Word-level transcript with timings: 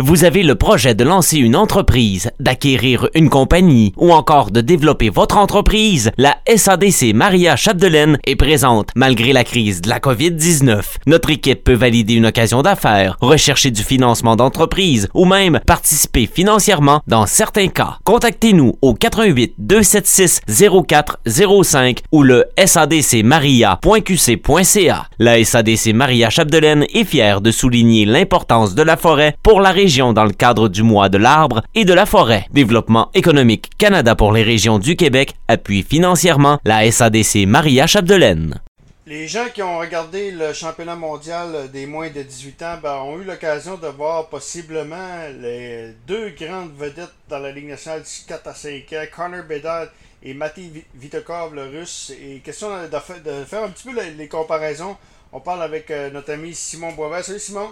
Vous 0.00 0.22
avez 0.22 0.44
le 0.44 0.54
projet 0.54 0.94
de 0.94 1.02
lancer 1.02 1.38
une 1.38 1.56
entreprise, 1.56 2.30
d'acquérir 2.38 3.08
une 3.16 3.28
compagnie 3.28 3.92
ou 3.96 4.12
encore 4.12 4.52
de 4.52 4.60
développer 4.60 5.10
votre 5.10 5.38
entreprise? 5.38 6.12
La 6.16 6.36
SADC 6.46 7.12
Maria 7.14 7.56
Chapdelaine 7.56 8.16
est 8.24 8.36
présente 8.36 8.90
malgré 8.94 9.32
la 9.32 9.42
crise 9.42 9.80
de 9.80 9.88
la 9.88 9.98
COVID-19. 9.98 10.82
Notre 11.08 11.30
équipe 11.30 11.64
peut 11.64 11.74
valider 11.74 12.14
une 12.14 12.26
occasion 12.26 12.62
d'affaires, 12.62 13.16
rechercher 13.20 13.72
du 13.72 13.82
financement 13.82 14.36
d'entreprise 14.36 15.08
ou 15.14 15.24
même 15.24 15.58
participer 15.66 16.30
financièrement 16.32 17.00
dans 17.08 17.26
certains 17.26 17.66
cas. 17.66 17.98
Contactez-nous 18.04 18.74
au 18.80 18.94
88 18.94 19.54
276 19.58 20.42
0405 20.86 22.02
ou 22.12 22.22
le 22.22 22.44
sadcmaria.qc.ca. 22.64 25.06
La 25.18 25.44
SADC 25.44 25.92
Maria 25.92 26.30
Chapdelaine 26.30 26.86
est 26.94 27.02
fière 27.02 27.40
de 27.40 27.50
souligner 27.50 28.04
l'importance 28.04 28.76
de 28.76 28.82
la 28.82 28.96
forêt 28.96 29.34
pour 29.42 29.60
la 29.60 29.72
région 29.72 29.87
dans 29.88 30.24
le 30.24 30.32
cadre 30.32 30.68
du 30.68 30.82
mois 30.82 31.08
de 31.08 31.16
l'arbre 31.16 31.62
et 31.74 31.86
de 31.86 31.94
la 31.94 32.04
forêt. 32.04 32.46
Développement 32.52 33.08
économique 33.14 33.70
Canada 33.78 34.14
pour 34.14 34.32
les 34.32 34.42
régions 34.42 34.78
du 34.78 34.96
Québec 34.96 35.34
appuie 35.48 35.82
financièrement 35.82 36.58
la 36.66 36.90
SADC 36.90 37.46
Maria 37.46 37.86
Chapdelaine. 37.86 38.60
Les 39.06 39.26
gens 39.26 39.46
qui 39.54 39.62
ont 39.62 39.78
regardé 39.78 40.30
le 40.30 40.52
championnat 40.52 40.94
mondial 40.94 41.70
des 41.72 41.86
moins 41.86 42.10
de 42.10 42.20
18 42.20 42.62
ans 42.64 42.78
ben, 42.82 42.96
ont 42.96 43.18
eu 43.18 43.24
l'occasion 43.24 43.78
de 43.78 43.86
voir 43.86 44.28
possiblement 44.28 45.26
les 45.40 45.94
deux 46.06 46.34
grandes 46.38 46.76
vedettes 46.76 47.14
dans 47.30 47.38
la 47.38 47.50
Ligue 47.50 47.68
nationale 47.68 48.02
d'ici 48.02 48.26
4 48.28 48.46
à 48.46 48.54
5 48.54 48.92
ans, 48.92 49.04
Connor 49.16 49.44
Bedard 49.44 49.86
et 50.22 50.34
Mati 50.34 50.70
Vitokov, 50.96 51.54
le 51.54 51.64
russe. 51.64 52.12
Et 52.22 52.40
question 52.40 52.68
de, 52.68 53.44
faire 53.46 53.62
un 53.62 53.70
petit 53.70 53.88
peu 53.88 53.98
les, 53.98 54.10
les 54.10 54.28
comparaisons. 54.28 54.98
On 55.32 55.40
parle 55.40 55.62
avec 55.62 55.90
euh, 55.90 56.10
notre 56.10 56.32
ami 56.32 56.54
Simon 56.54 56.92
Boisvert. 56.92 57.24
Salut 57.24 57.38
Simon. 57.38 57.70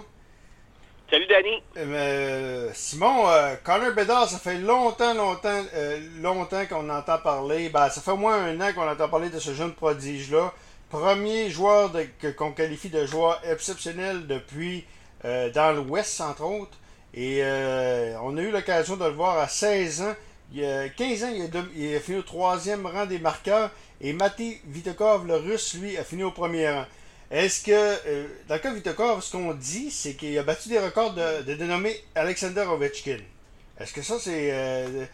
Salut 1.09 1.27
Danny. 1.28 1.62
Euh, 1.77 2.69
Simon, 2.74 3.28
euh, 3.28 3.55
Connor 3.62 3.92
Bedard, 3.92 4.28
ça 4.28 4.38
fait 4.38 4.59
longtemps, 4.59 5.14
longtemps, 5.14 5.62
euh, 5.74 6.01
longtemps 6.20 6.67
qu'on 6.67 6.91
entend 6.91 7.19
parler. 7.19 7.69
Ben, 7.69 7.89
ça 7.91 8.00
fait 8.00 8.11
au 8.11 8.17
moins 8.17 8.34
un 8.34 8.61
an 8.61 8.72
qu'on 8.75 8.89
entend 8.91 9.08
parler 9.08 9.31
de 9.31 9.39
ce 9.39 9.55
jeune 9.55 9.72
prodige-là. 9.72 10.53
Premier 10.91 11.48
joueur 11.48 11.92
qu'on 12.36 12.50
qualifie 12.50 12.89
de 12.89 13.06
joueur 13.06 13.41
exceptionnel 13.48 14.27
depuis 14.27 14.84
dans 15.22 15.77
l'Ouest, 15.77 16.20
entre 16.20 16.44
autres. 16.44 16.77
Et 17.14 17.42
on 18.22 18.36
a 18.36 18.41
eu 18.41 18.50
l'occasion 18.50 18.97
de 18.97 19.05
le 19.05 19.11
voir 19.11 19.38
à 19.38 19.48
16 19.48 20.03
ans. 20.03 20.14
Il 20.53 20.61
y 20.61 20.66
a 20.66 20.88
15 20.88 21.25
ans, 21.25 21.33
il 21.77 21.94
a, 21.97 22.00
fini 22.00 22.19
au 22.19 22.22
troisième 22.22 22.86
rang 22.86 23.06
des 23.06 23.19
marqueurs. 23.19 23.70
Et 24.00 24.12
Mati 24.12 24.59
Vitokov, 24.66 25.27
le 25.27 25.36
russe, 25.36 25.75
lui, 25.75 25.97
a 25.97 26.05
fini 26.05 26.22
au 26.22 26.31
premier 26.31 26.70
rang. 26.70 26.84
Est-ce 27.30 27.64
que, 27.64 27.72
euh, 27.72 28.27
dans 28.48 28.55
le 28.55 28.60
cas 28.60 28.70
de 28.70 28.77
Vitokov, 28.77 29.20
ce 29.22 29.32
qu'on 29.32 29.52
dit, 29.52 29.91
c'est 29.91 30.14
qu'il 30.14 30.38
a 30.38 30.42
battu 30.44 30.69
des 30.69 30.78
records 30.78 31.14
de, 31.14 31.42
de 31.42 31.55
dénommé 31.55 31.96
Alexander 32.14 32.60
Ovechkin. 32.62 33.19
Est-ce 33.80 33.92
que 33.92 34.02
ça, 34.02 34.19
c'est. 34.19 34.50
Euh, 34.52 35.05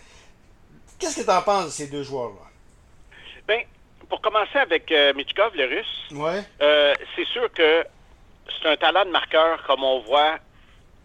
Qu'est-ce 0.99 1.17
que 1.17 1.25
tu 1.25 1.31
en 1.31 1.43
penses 1.43 1.65
de 1.67 1.71
ces 1.71 1.87
deux 1.89 2.03
joueurs-là? 2.05 2.47
Bien, 3.49 3.63
pour 4.09 4.21
commencer 4.21 4.59
avec 4.59 4.93
euh, 4.93 5.13
Michkov, 5.15 5.53
le 5.57 5.65
russe, 5.65 6.11
ouais. 6.13 6.43
euh, 6.61 6.95
c'est 7.17 7.27
sûr 7.27 7.51
que 7.53 7.85
c'est 8.61 8.69
un 8.69 8.77
talent 8.77 9.05
de 9.07 9.11
marqueur 9.11 9.63
comme 9.67 9.83
on 9.83 10.01
voit 10.01 10.39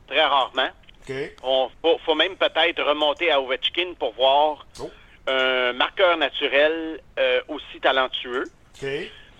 très 0.07 0.21
rarement. 0.23 0.69
Okay. 1.03 1.35
On 1.41 1.69
faut, 1.81 1.97
faut 2.05 2.15
même 2.15 2.35
peut-être 2.35 2.83
remonter 2.83 3.31
à 3.31 3.41
Ovechkin 3.41 3.93
pour 3.97 4.13
voir 4.13 4.67
Oh. 4.81 4.91
un 5.27 5.73
marqueur 5.73 6.17
naturel 6.17 6.99
aussi 7.47 7.79
talentueux. 7.81 8.43
OK. 8.75 8.87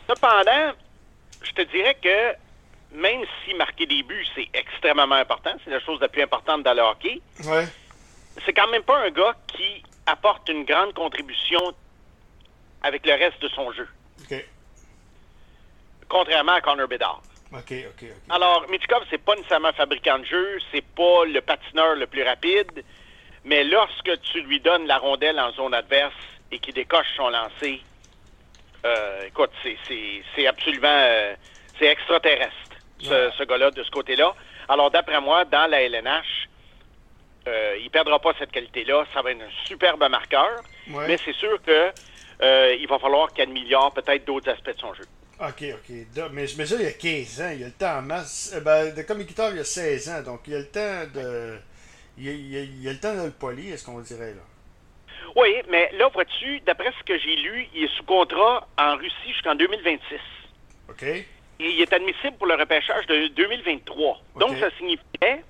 Cependant, 0.09 0.71
je 1.43 1.51
te 1.51 1.61
dirais 1.63 1.95
que 2.01 2.35
même 2.93 3.21
si 3.43 3.53
marquer 3.53 3.85
des 3.85 4.01
buts, 4.03 4.25
c'est 4.35 4.47
extrêmement 4.53 5.11
important, 5.15 5.51
c'est 5.63 5.71
la 5.71 5.79
chose 5.81 5.99
la 5.99 6.07
plus 6.07 6.21
importante 6.23 6.63
dans 6.63 6.73
le 6.73 6.81
hockey, 6.81 7.21
Ouais. 7.45 7.65
c'est 8.45 8.53
quand 8.53 8.67
même 8.69 8.83
pas 8.83 8.97
un 8.99 9.09
gars 9.11 9.35
qui 9.47 9.83
apporte 10.05 10.47
une 10.49 10.63
grande 10.63 10.93
contribution 10.93 11.59
avec 12.81 13.05
le 13.05 13.13
reste 13.13 13.41
de 13.41 13.49
son 13.49 13.71
jeu, 13.73 13.87
contrairement 16.07 16.53
à 16.53 16.61
Connor 16.61 16.87
Bedard. 16.87 17.21
OK, 17.53 17.59
OK, 17.59 17.73
OK. 18.01 18.07
Alors, 18.29 18.65
Michkov, 18.69 19.03
c'est 19.09 19.17
pas 19.23 19.35
nécessairement 19.35 19.69
un 19.69 19.73
fabricant 19.73 20.19
de 20.19 20.25
jeu, 20.25 20.59
c'est 20.71 20.83
pas 20.85 21.25
le 21.25 21.39
patineur 21.41 21.95
le 21.95 22.07
plus 22.07 22.23
rapide, 22.23 22.83
mais 23.45 23.63
lorsque 23.63 24.19
tu 24.21 24.41
lui 24.41 24.59
donnes 24.59 24.85
la 24.85 24.97
rondelle 24.97 25.39
en 25.39 25.51
zone 25.53 25.73
adverse 25.73 26.13
et 26.51 26.59
qu'il 26.59 26.73
décoche 26.73 27.07
son 27.15 27.29
lancer, 27.29 27.81
euh, 28.85 29.25
écoute, 29.27 29.51
c'est- 29.63 30.47
absolument 30.47 30.87
euh, 30.87 31.35
c'est 31.79 31.85
extraterrestre, 31.87 32.53
ce, 33.01 33.43
gars-là, 33.43 33.71
de 33.71 33.83
ce 33.83 33.91
côté-là. 33.91 34.33
Alors, 34.69 34.89
d'après 34.91 35.19
moi, 35.21 35.45
dans 35.45 35.69
la 35.69 35.81
LNH, 35.83 36.47
euh, 37.47 37.77
il 37.81 37.89
perdra 37.89 38.19
pas 38.19 38.33
cette 38.37 38.51
qualité-là. 38.51 39.05
Ça 39.13 39.21
va 39.21 39.31
être 39.31 39.41
un 39.41 39.65
superbe 39.65 40.03
marqueur, 40.09 40.61
Ouais. 40.91 41.07
mais 41.07 41.17
c'est 41.23 41.33
sûr 41.35 41.61
que 41.61 41.91
il 42.77 42.87
va 42.87 42.99
falloir 42.99 43.31
qu'il 43.33 43.43
améliore 43.43 43.93
peut-être 43.93 44.25
d'autres 44.25 44.49
aspects 44.51 44.73
de 44.75 44.79
son 44.79 44.93
jeu. 44.93 45.05
OK, 45.39 45.63
OK. 45.73 45.95
Mais, 46.31 46.45
mais 46.57 46.65
ça, 46.65 46.75
il 46.75 46.81
y 46.81 46.87
a 46.87 46.91
15 46.91 47.41
ans. 47.41 47.49
Il 47.53 47.61
y 47.61 47.63
a 47.63 47.67
le 47.67 47.73
temps 47.73 47.97
en 47.99 48.01
masse. 48.01 48.51
Euh, 48.55 48.59
Ben, 48.61 48.93
de 48.93 49.01
comme 49.03 49.21
équiteur, 49.21 49.51
il 49.51 49.57
y 49.57 49.59
a 49.59 49.63
16 49.63 50.09
ans. 50.09 50.21
Donc, 50.23 50.41
il 50.47 50.53
y 50.53 50.55
a 50.55 50.59
le 50.59 50.67
temps 50.67 51.03
de. 51.13 51.57
Il 52.17 52.25
y 52.25 52.29
a, 52.29 52.31
il 52.31 52.47
y 52.51 52.57
a- 52.57 52.61
il 52.63 52.81
y 52.83 52.89
a 52.89 52.93
le 52.93 52.99
temps 52.99 53.13
de 53.15 53.25
le 53.25 53.31
polir, 53.31 53.73
est-ce 53.75 53.85
qu'on 53.85 53.99
dirait, 53.99 54.33
là? 54.33 54.41
Oui, 55.37 55.61
mais 55.69 55.91
là, 55.93 56.09
vois-tu, 56.11 56.59
d'après 56.61 56.91
ce 56.97 57.03
que 57.03 57.17
j'ai 57.19 57.35
lu, 57.35 57.67
il 57.75 57.83
est 57.83 57.95
sous 57.95 58.03
contrat 58.03 58.67
en 58.75 58.95
Russie 58.95 59.33
jusqu'en 59.33 59.53
2026. 59.53 60.19
OK? 60.89 61.03
Et 61.03 61.25
il 61.59 61.79
est 61.79 61.93
admissible 61.93 62.35
pour 62.37 62.47
le 62.47 62.55
repêchage 62.55 63.05
de 63.05 63.27
2023. 63.27 64.19
Donc, 64.39 64.57
ça 64.57 64.71
signifiait 64.77 65.43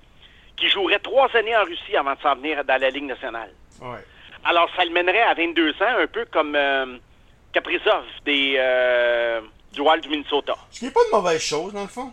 qu'il 0.56 0.68
jouerait 0.68 0.98
trois 0.98 1.34
années 1.34 1.56
en 1.56 1.64
Russie 1.64 1.96
avant 1.96 2.14
de 2.14 2.20
s'en 2.20 2.36
venir 2.36 2.62
dans 2.64 2.78
la 2.78 2.90
Ligue 2.90 3.04
nationale. 3.04 3.50
Ouais. 3.80 4.04
Alors, 4.44 4.68
ça 4.76 4.84
le 4.84 4.90
mènerait 4.90 5.22
à 5.22 5.32
22 5.32 5.70
ans, 5.70 5.98
un 6.00 6.06
peu 6.06 6.26
comme 6.26 6.54
euh, 6.54 6.98
Kaprizov 7.52 8.04
des, 8.26 8.56
euh, 8.58 9.40
du 9.72 9.80
Wild 9.80 10.02
du 10.02 10.10
Minnesota. 10.10 10.54
Ce 10.70 10.80
qui 10.80 10.84
n'est 10.84 10.90
pas 10.90 11.00
une 11.10 11.18
mauvaise 11.18 11.40
chose, 11.40 11.72
dans 11.72 11.82
le 11.82 11.88
fond. 11.88 12.12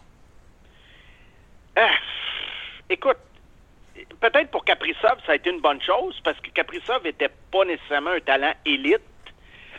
Ah, 1.75 1.91
écoute, 2.89 3.17
peut-être 4.19 4.51
pour 4.51 4.65
Kaprizov, 4.65 5.17
ça 5.25 5.33
a 5.33 5.35
été 5.35 5.49
une 5.49 5.61
bonne 5.61 5.81
chose 5.81 6.19
parce 6.23 6.39
que 6.39 6.49
Kaprizov 6.49 7.03
n'était 7.03 7.29
pas 7.51 7.65
nécessairement 7.65 8.11
un 8.11 8.19
talent 8.19 8.53
élite 8.65 9.01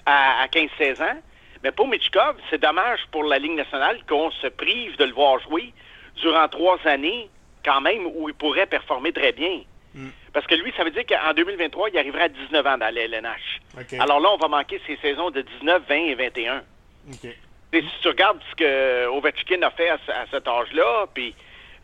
à, 0.04 0.42
à 0.42 0.46
15-16 0.46 1.02
ans. 1.02 1.20
Mais 1.62 1.72
pour 1.72 1.88
Michkov, 1.88 2.36
c'est 2.50 2.60
dommage 2.60 3.00
pour 3.10 3.24
la 3.24 3.38
Ligue 3.38 3.56
nationale 3.56 3.98
qu'on 4.08 4.30
se 4.30 4.46
prive 4.46 4.96
de 4.96 5.04
le 5.04 5.12
voir 5.12 5.40
jouer 5.40 5.72
durant 6.16 6.48
trois 6.48 6.78
années, 6.86 7.28
quand 7.64 7.80
même, 7.80 8.06
où 8.06 8.28
il 8.28 8.34
pourrait 8.34 8.66
performer 8.66 9.12
très 9.12 9.32
bien. 9.32 9.62
Mm. 9.94 10.08
Parce 10.32 10.46
que 10.46 10.54
lui, 10.54 10.72
ça 10.76 10.84
veut 10.84 10.90
dire 10.90 11.06
qu'en 11.06 11.32
2023, 11.34 11.90
il 11.90 11.98
arrivera 11.98 12.24
à 12.24 12.28
19 12.28 12.66
ans 12.66 12.78
dans 12.78 12.94
la 12.94 13.00
LNH. 13.02 13.60
Alors 13.98 14.20
là, 14.20 14.28
on 14.32 14.36
va 14.36 14.48
manquer 14.48 14.80
ses 14.86 14.96
saisons 14.98 15.30
de 15.30 15.40
19, 15.40 15.82
20 15.88 15.94
et 15.94 16.14
21. 16.14 16.62
OK. 17.12 17.24
Et 17.72 17.82
si 17.82 17.88
tu 18.00 18.08
regardes 18.08 18.40
ce 18.50 18.54
que 18.54 19.06
Ovechkin 19.08 19.62
a 19.62 19.70
fait 19.70 19.88
à, 19.88 19.94
à 19.94 20.26
cet 20.30 20.46
âge-là, 20.46 21.06
puis 21.12 21.34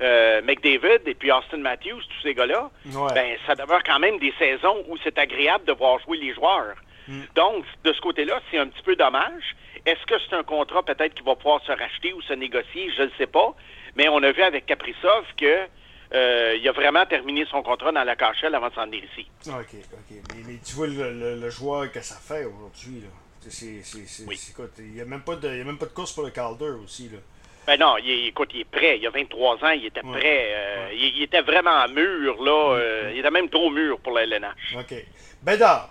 euh, 0.02 0.42
McDavid 0.42 1.00
et 1.06 1.14
puis 1.14 1.30
Austin 1.32 1.58
Matthews, 1.58 2.00
tous 2.00 2.22
ces 2.22 2.34
gars-là, 2.34 2.70
Ouais. 2.86 3.14
ben 3.14 3.36
ça 3.46 3.54
demeure 3.54 3.82
quand 3.84 3.98
même 3.98 4.18
des 4.18 4.34
saisons 4.38 4.84
où 4.88 4.96
c'est 5.04 5.16
agréable 5.18 5.64
de 5.64 5.72
voir 5.72 5.98
jouer 6.00 6.18
les 6.18 6.34
joueurs. 6.34 6.74
Mm. 7.08 7.20
Donc, 7.34 7.64
de 7.84 7.92
ce 7.92 8.00
côté-là, 8.00 8.40
c'est 8.50 8.58
un 8.58 8.66
petit 8.68 8.82
peu 8.82 8.96
dommage. 8.96 9.56
Est-ce 9.86 10.04
que 10.06 10.14
c'est 10.28 10.36
un 10.36 10.42
contrat 10.44 10.82
peut-être 10.84 11.14
qui 11.14 11.22
va 11.22 11.34
pouvoir 11.36 11.60
se 11.64 11.72
racheter 11.72 12.12
ou 12.12 12.22
se 12.22 12.32
négocier? 12.34 12.90
Je 12.96 13.02
ne 13.02 13.10
sais 13.18 13.26
pas. 13.26 13.54
Mais 13.96 14.08
on 14.08 14.22
a 14.22 14.30
vu 14.32 14.42
avec 14.42 14.66
Kaprizov 14.66 15.24
que 15.36 15.66
euh, 16.14 16.56
il 16.60 16.68
a 16.68 16.72
vraiment 16.72 17.04
terminé 17.06 17.44
son 17.50 17.62
contrat 17.62 17.90
dans 17.90 18.04
la 18.04 18.14
KHL 18.16 18.54
avant 18.54 18.68
de 18.68 18.74
s'en 18.74 18.84
venir 18.86 19.02
ici. 19.04 19.26
OK, 19.48 19.54
OK. 19.74 20.16
Mais, 20.34 20.42
mais 20.46 20.58
tu 20.64 20.74
vois 20.74 20.86
le, 20.86 21.12
le- 21.12 21.40
le 21.40 21.50
joueur 21.50 21.90
que 21.90 22.00
ça 22.00 22.16
fait 22.16 22.44
aujourd'hui, 22.44 23.00
là. 23.00 23.08
C'est- 23.48 23.82
Oui. 24.28 24.38
il 24.78 24.92
n'y 24.92 25.00
a, 25.00 25.04
même 25.04 25.22
pas 25.22 25.34
de- 25.34 25.48
il 25.48 25.58
y 25.58 25.60
a 25.60 25.64
même 25.64 25.78
pas 25.78 25.86
de 25.86 25.90
course 25.92 26.12
pour 26.12 26.22
le 26.24 26.30
Calder 26.30 26.76
aussi, 26.84 27.08
là. 27.08 27.18
Ben 27.66 27.78
non, 27.78 27.96
il, 27.98 28.26
écoute, 28.28 28.50
il 28.54 28.60
est 28.60 28.64
prêt. 28.64 28.98
Il 28.98 29.06
a 29.06 29.10
23 29.10 29.64
ans, 29.64 29.70
il 29.70 29.86
était 29.86 30.04
Ouais. 30.04 30.18
prêt. 30.18 30.48
euh, 30.52 30.86
Ouais. 30.88 30.96
il, 30.96 31.16
il 31.18 31.22
était 31.22 31.42
vraiment 31.42 31.86
mûr, 31.88 32.42
là. 32.42 32.74
euh, 32.76 33.10
il 33.12 33.18
était 33.20 33.30
même 33.30 33.48
trop 33.48 33.70
mûr 33.70 33.98
pour 34.00 34.12
la 34.12 34.24
LNH. 34.24 34.76
OK. 34.78 34.94
Bédard. 35.42 35.90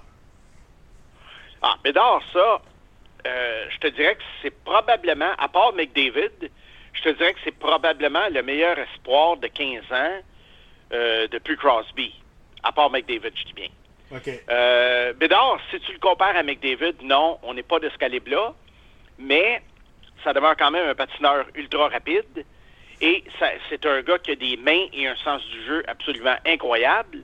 Ah, 1.62 1.76
Bédard, 1.84 2.22
ça, 2.34 2.62
euh, 3.28 3.66
je 3.70 3.78
te 3.78 3.88
dirais 3.88 4.16
que 4.16 4.24
c'est 4.42 4.64
probablement, 4.64 5.32
à 5.38 5.48
part 5.48 5.74
McDavid, 5.74 6.50
je 6.94 7.02
te 7.04 7.10
dirais 7.10 7.34
que 7.34 7.40
c'est 7.44 7.58
probablement 7.58 8.28
le 8.32 8.42
meilleur 8.44 8.78
espoir 8.80 9.38
de 9.38 9.48
15 9.48 9.84
ans 9.92 10.20
depuis 11.32 11.56
Crosby. 11.56 12.14
À 12.64 12.72
part 12.74 12.90
McDavid, 12.90 13.32
je 13.34 13.44
dis 13.46 13.54
bien. 13.54 13.68
OK. 14.12 14.30
Bédard, 15.18 15.60
si 15.72 15.80
tu 15.80 15.94
le 15.94 16.00
compares 16.00 16.36
à 16.36 16.44
McDavid, 16.44 16.96
non, 17.04 17.40
on 17.44 17.54
n'est 17.54 17.64
pas 17.64 17.80
de 17.80 17.90
ce 17.90 17.98
calibre-là, 17.98 18.54
mais 19.18 19.62
ça 20.24 20.34
demeure 20.34 20.56
quand 20.58 20.72
même 20.72 20.88
un 20.90 20.96
patineur 20.96 21.46
ultra 21.56 21.90
rapide. 21.90 22.46
Et 23.02 23.24
c'est 23.70 23.86
un 23.86 24.02
gars 24.04 24.20
qui 24.20 24.32
a 24.32 24.36
des 24.36 24.58
mains 24.58 24.86
et 24.94 25.08
un 25.08 25.16
sens 25.18 25.44
du 25.48 25.66
jeu 25.66 25.84
absolument 25.88 26.36
incroyable. 26.46 27.20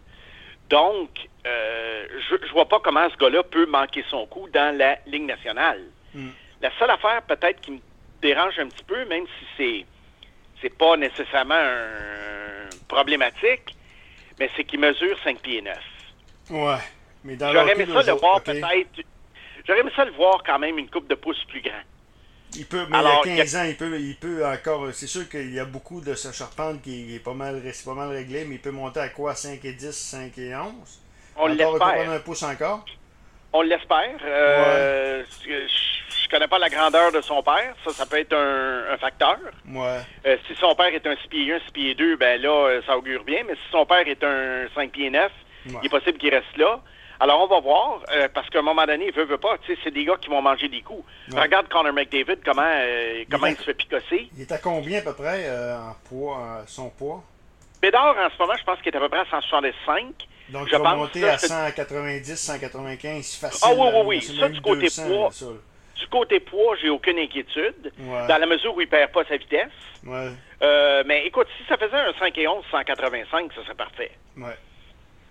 Donc, 0.70 1.10
euh, 1.46 2.08
je 2.30 2.36
ne 2.36 2.52
vois 2.52 2.68
pas 2.68 2.80
comment 2.80 3.08
ce 3.10 3.16
gars-là 3.18 3.44
peut 3.44 3.68
manquer 3.68 4.04
son 4.10 4.26
coup 4.26 4.50
dans 4.50 4.76
la 4.76 4.98
Ligue 5.06 5.26
nationale. 5.26 5.82
Mm. 6.14 6.30
La 6.62 6.72
seule 6.80 6.90
affaire 6.90 7.22
peut-être 7.22 7.62
qui 7.62 7.72
me 7.72 7.80
dérange 8.22 8.58
un 8.60 8.68
petit 8.68 8.84
peu, 8.84 9.06
même 9.06 9.26
si 9.28 9.46
c'est 9.56 9.86
c'est 10.62 10.76
pas 10.76 10.98
nécessairement 10.98 11.54
un- 11.54 12.70
problématique, 12.88 13.76
mais 14.40 14.50
c'est 14.56 14.64
qu'il 14.64 14.80
mesure 14.80 15.16
5 15.24 15.40
pieds 15.40 15.62
9. 15.62 15.78
Ouais. 16.50 16.76
Mais 17.24 17.36
dans 17.36 17.52
J'aurais 17.54 17.74
aimé 17.74 17.86
ça 17.86 18.02
le 18.02 18.18
voir 18.20 18.42
peut-être. 18.42 18.68
J'aurais 19.68 19.80
aimé 19.82 19.92
ça 19.96 20.06
le 20.06 20.12
voir 20.14 20.42
quand 20.44 20.58
même 20.58 20.78
une 20.80 20.90
coupe 20.90 21.08
de 21.08 21.16
pouces 21.16 21.44
plus 21.46 21.62
grand. 21.62 21.84
Il 22.58 22.66
peut, 22.66 22.86
mais 22.90 22.98
Alors, 22.98 23.22
il 23.26 23.32
il 23.32 23.34
y 23.36 23.38
y 23.38 23.40
a 23.40 23.44
a- 23.44 23.46
15 23.46 23.56
ans, 23.56 23.64
il 23.64 23.76
peut, 23.78 24.00
il 24.00 24.16
peut 24.16 24.46
encore. 24.46 24.88
C'est 24.94 25.08
sûr 25.08 25.30
qu'il 25.30 25.54
y 25.54 25.60
a 25.60 25.66
beaucoup 25.66 26.02
de 26.02 26.14
sa 26.16 26.32
charpente 26.34 26.82
qui 26.82 27.16
est 27.16 27.20
pas 27.24 27.34
mal, 27.34 27.62
c'est 27.72 27.86
pas 27.86 27.94
mal 27.94 28.10
réglé, 28.10 28.46
mais 28.46 28.56
il 28.56 28.62
peut 28.62 28.72
monter 28.72 29.00
à 29.00 29.10
quoi? 29.10 29.36
5 29.36 29.64
et 29.66 29.74
10, 29.74 29.92
5 29.92 30.38
et 30.38 30.56
11 30.56 31.00
On 31.36 31.48
l'espère. 31.48 32.12
un 32.12 32.20
pouce 32.20 32.44
encore? 32.44 32.84
On 33.54 33.62
l'espère. 33.62 34.18
Euh, 34.26 35.24
Je 35.46 35.68
je 36.24 36.30
connais 36.32 36.48
pas 36.48 36.60
la 36.60 36.68
grandeur 36.68 37.10
de 37.14 37.22
son 37.22 37.42
père. 37.42 37.74
Ça, 37.86 37.92
ça 37.94 38.06
peut 38.06 38.20
être 38.20 38.34
un, 38.34 38.94
un 38.94 38.98
facteur. 38.98 39.38
Ouais. 39.66 40.00
Euh, 40.26 40.36
si 40.46 40.56
son 40.56 40.76
père 40.76 40.88
est 40.94 41.08
un 41.08 41.16
6 41.16 41.28
pieds 41.30 41.54
1, 41.54 41.60
6 41.68 41.72
pieds 41.72 41.96
2, 41.96 42.18
ben 42.18 42.42
là, 42.42 42.50
euh, 42.50 42.82
ça 42.86 42.98
augure 42.98 43.24
bien. 43.24 43.44
Mais 43.48 43.54
si 43.54 43.72
son 43.72 43.86
père 43.86 44.06
est 44.06 44.22
un 44.24 44.68
5 44.76 44.92
pieds 44.92 45.10
9, 45.10 45.32
Ouais. 45.68 45.74
il 45.82 45.86
est 45.86 45.90
possible 45.90 46.18
qu'il 46.18 46.34
reste 46.34 46.58
là. 46.58 46.82
Alors, 47.20 47.42
on 47.42 47.48
va 47.48 47.60
voir, 47.60 48.00
euh, 48.12 48.28
parce 48.34 48.50
qu'à 48.50 48.60
un 48.60 48.64
moment 48.64 48.86
donné, 48.86 49.08
il 49.08 49.14
veut, 49.14 49.26
veut 49.26 49.38
pas. 49.38 49.58
Tu 49.60 49.74
sais, 49.74 49.80
c'est 49.84 49.92
des 49.92 50.06
gars 50.06 50.18
qui 50.22 50.30
vont 50.30 50.42
manger 50.42 50.70
des 50.70 50.82
coups. 50.82 51.04
Ouais. 51.32 51.42
Regarde 51.42 51.68
Connor 51.68 51.94
McDavid, 51.94 52.38
comment, 52.46 52.62
euh, 52.64 53.24
comment 53.32 53.48
il 53.48 53.58
se 53.58 53.64
fait 53.64 53.74
picosser. 53.74 54.30
Il 54.36 54.42
est 54.42 54.52
à 54.52 54.58
combien 54.60 55.00
à 55.00 55.02
peu 55.02 55.14
près 55.14 55.46
euh, 55.48 55.78
en 55.78 55.96
poids, 56.08 56.38
euh, 56.40 56.64
son 56.68 56.90
poids? 56.90 57.24
Bédard, 57.82 58.16
en 58.18 58.30
ce 58.30 58.38
moment, 58.40 58.54
je 58.58 58.64
pense 58.64 58.80
qu'il 58.82 58.94
est 58.94 58.98
à 58.98 59.00
peu 59.00 59.10
près 59.10 59.20
à 59.20 59.26
165. 59.30 60.06
Donc 60.50 60.68
Je 60.70 60.76
il 60.76 60.82
va 60.82 60.96
monter 60.96 61.28
à 61.28 61.38
c'est- 61.38 61.48
190, 61.48 62.36
195 62.36 63.36
facile. 63.36 63.68
Ah 63.70 63.74
oui, 63.76 63.88
oui, 63.94 64.02
oui. 64.06 64.22
Ça, 64.40 64.50
du 64.50 64.62
côté 64.62 64.82
200, 64.84 65.08
poids. 65.08 65.30
ça. 65.32 65.46
Du 66.00 66.08
côté 66.08 66.40
poids, 66.40 66.76
j'ai 66.82 66.90
aucune 66.90 67.18
inquiétude. 67.20 67.92
Ouais. 68.00 68.28
Dans 68.28 68.38
la 68.40 68.46
mesure 68.46 68.76
où 68.76 68.82
il 68.82 68.88
perd 68.88 69.12
pas 69.12 69.24
sa 69.26 69.36
vitesse. 69.38 69.68
Ouais. 70.06 70.30
Euh, 70.62 71.04
mais 71.06 71.26
écoute, 71.26 71.48
si 71.58 71.64
ça 71.68 71.76
faisait 71.78 71.98
un 71.98 72.14
5 72.20 72.38
et 72.38 72.48
11, 72.48 72.64
185, 72.72 73.52
ça 73.54 73.64
serait 73.64 73.74
parfait. 73.76 74.12
Ouais. 74.38 74.56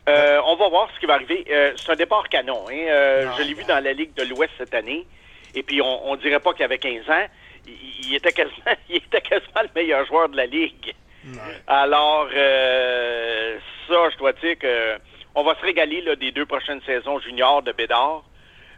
Euh, 0.09 0.41
on 0.47 0.55
va 0.57 0.69
voir 0.69 0.89
ce 0.95 1.01
qui 1.01 1.07
va 1.07 1.15
arriver. 1.15 1.45
Euh, 1.51 1.73
c'est 1.77 1.91
un 1.93 1.97
départ 1.97 2.29
canon. 2.29 2.65
Hein. 2.71 2.75
Euh, 2.89 3.25
Non, 3.27 3.33
je 3.39 3.43
l'ai 3.43 3.55
vu 3.55 3.65
dans 3.65 3.83
la 3.83 3.93
Ligue 3.93 4.15
de 4.15 4.23
l'Ouest 4.25 4.53
cette 4.59 4.75
année. 4.75 5.07
Et 5.55 5.63
puis, 5.63 5.81
on, 5.83 6.11
on 6.11 6.17
dirait 6.17 6.39
pas 6.41 6.53
qu'il 6.55 6.65
avait 6.65 6.79
15 6.79 7.09
ans. 7.11 7.27
Il, 7.67 7.73
il 8.07 8.15
était 8.15 8.33
quasiment, 8.33 8.63
il 8.89 8.97
était 8.97 9.21
quasiment 9.21 9.63
le 9.63 9.69
meilleur 9.75 10.07
joueur 10.07 10.29
de 10.29 10.37
la 10.37 10.47
Ligue. 10.47 10.95
Ouais. 11.27 11.39
Alors, 11.67 12.29
euh, 12.33 13.59
ça, 13.89 13.95
je 14.13 14.17
dois 14.19 14.33
dire 14.35 14.57
que 14.59 14.97
on 15.35 15.43
va 15.43 15.55
se 15.57 15.61
régaler 15.63 16.01
là, 16.03 16.15
des 16.17 16.31
deux 16.31 16.47
prochaines 16.47 16.81
saisons 16.87 17.19
juniors 17.21 17.63
de 17.63 17.73
Bédard, 17.73 18.23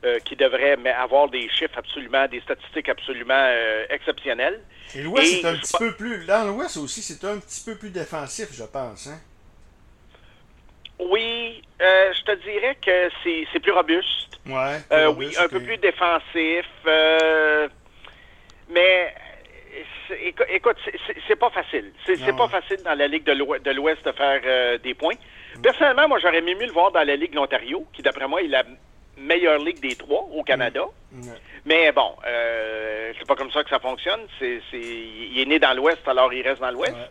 euh, 0.04 0.18
qui 0.20 0.34
devraient 0.34 0.76
mais, 0.76 0.90
avoir 0.90 1.28
des 1.28 1.48
chiffres 1.50 1.76
absolument, 1.76 2.26
des 2.26 2.40
statistiques 2.40 2.88
absolument 2.88 3.48
exceptionnelles. 3.90 4.60
Et 4.94 5.02
l'Ouest, 5.02 5.40
c'est 5.42 5.46
un 5.46 5.54
petit 5.56 5.72
pas- 5.72 5.78
peu 5.78 5.92
plus. 5.92 6.24
Dans 6.26 6.44
l'Ouest 6.46 6.78
aussi, 6.78 7.02
c'est 7.02 7.22
un 7.26 7.38
petit 7.38 7.62
peu 7.64 7.76
plus 7.76 7.90
défensif, 7.90 8.48
je 8.52 8.64
pense. 8.64 9.06
Hein? 9.08 9.18
Oui, 10.98 11.62
euh, 11.80 12.12
je 12.12 12.22
te 12.24 12.32
dirais 12.42 12.76
que 12.84 13.08
c'est 13.52 13.60
plus 13.60 13.72
robuste. 13.72 14.38
Ouais. 14.46 14.78
Euh, 14.92 15.08
robuste, 15.08 15.36
oui, 15.38 15.44
un 15.44 15.48
peu 15.48 15.60
plus 15.60 15.76
défensif. 15.78 16.66
euh, 16.86 17.68
mais 18.70 19.14
écoute, 20.50 20.76
c'est- 21.26 21.36
pas 21.36 21.50
facile. 21.50 21.92
C'est 22.06 22.36
pas 22.36 22.48
facile 22.48 22.78
dans 22.84 22.94
la 22.94 23.06
Ligue 23.06 23.24
de 23.24 23.32
l'Ouest 23.72 24.04
de, 24.04 24.12
faire 24.12 24.78
des 24.80 24.94
points. 24.94 25.14
Personnellement, 25.62 26.08
moi, 26.08 26.18
j'aurais 26.18 26.38
aimé 26.38 26.54
mieux 26.54 26.66
le 26.66 26.72
voir 26.72 26.90
dans 26.92 27.04
la 27.06 27.16
Ligue 27.16 27.30
de 27.30 27.36
l'Ontario, 27.36 27.86
qui, 27.92 28.02
d'après 28.02 28.26
moi, 28.26 28.42
est 28.42 28.48
la 28.48 28.64
meilleure 29.16 29.58
ligue 29.58 29.80
des 29.80 29.96
trois 29.96 30.28
au 30.32 30.42
Canada. 30.42 30.82
Ouais. 31.12 31.32
Mais 31.64 31.92
bon, 31.92 32.14
c'est 32.24 33.26
pas 33.26 33.34
comme 33.36 33.50
ça 33.50 33.62
que 33.64 33.70
ça 33.70 33.78
fonctionne. 33.78 34.20
C'est, 34.38 34.60
c'est- 34.70 34.78
il 34.80 35.38
est 35.40 35.46
né 35.46 35.58
dans 35.58 35.74
l'Ouest, 35.74 36.06
alors 36.06 36.32
il 36.32 36.42
reste 36.46 36.60
dans 36.60 36.70
l'Ouest. 36.70 36.92
Ouais. 36.92 37.10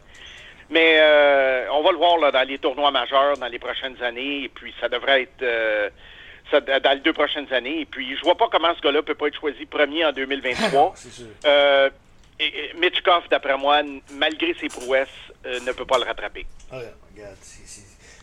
Mais 0.70 0.98
euh, 1.00 1.72
on 1.72 1.82
va 1.84 1.92
le 1.92 1.98
voir 1.98 2.18
là, 2.18 2.32
dans 2.32 2.48
les 2.48 2.58
tournois 2.58 2.92
majeurs 2.92 3.38
dans 3.38 3.48
les 3.48 3.60
prochaines 3.60 4.02
années. 4.04 4.44
Et 4.44 4.50
puis, 4.50 4.74
ça 4.82 4.90
devrait 4.90 5.24
être 5.24 5.42
euh, 5.42 5.90
ça- 6.52 6.60
dans 6.62 6.92
les 6.94 7.00
deux 7.00 7.14
prochaines 7.14 7.52
années. 7.54 7.82
Et 7.82 7.86
puis, 7.86 8.16
je 8.18 8.22
vois 8.24 8.36
pas 8.36 8.50
comment 8.52 8.74
ce 8.76 8.82
gars-là 8.82 9.02
peut 9.02 9.16
pas 9.16 9.28
être 9.28 9.40
choisi 9.40 9.66
premier 9.66 10.06
en 10.06 10.12
2023. 10.12 10.94
C'est 10.96 11.12
sûr. 11.12 11.28
Euh, 11.46 11.90
et, 12.40 12.72
d'après 13.30 13.58
moi, 13.58 13.82
malgré 14.12 14.54
ses 14.56 14.68
prouesses, 14.68 15.08
euh, 15.46 15.60
ne 15.62 15.72
peut 15.72 15.86
pas 15.86 15.98
le 15.98 16.04
rattraper. 16.04 16.46
Ah, 16.72 16.80
regarde, 17.14 17.36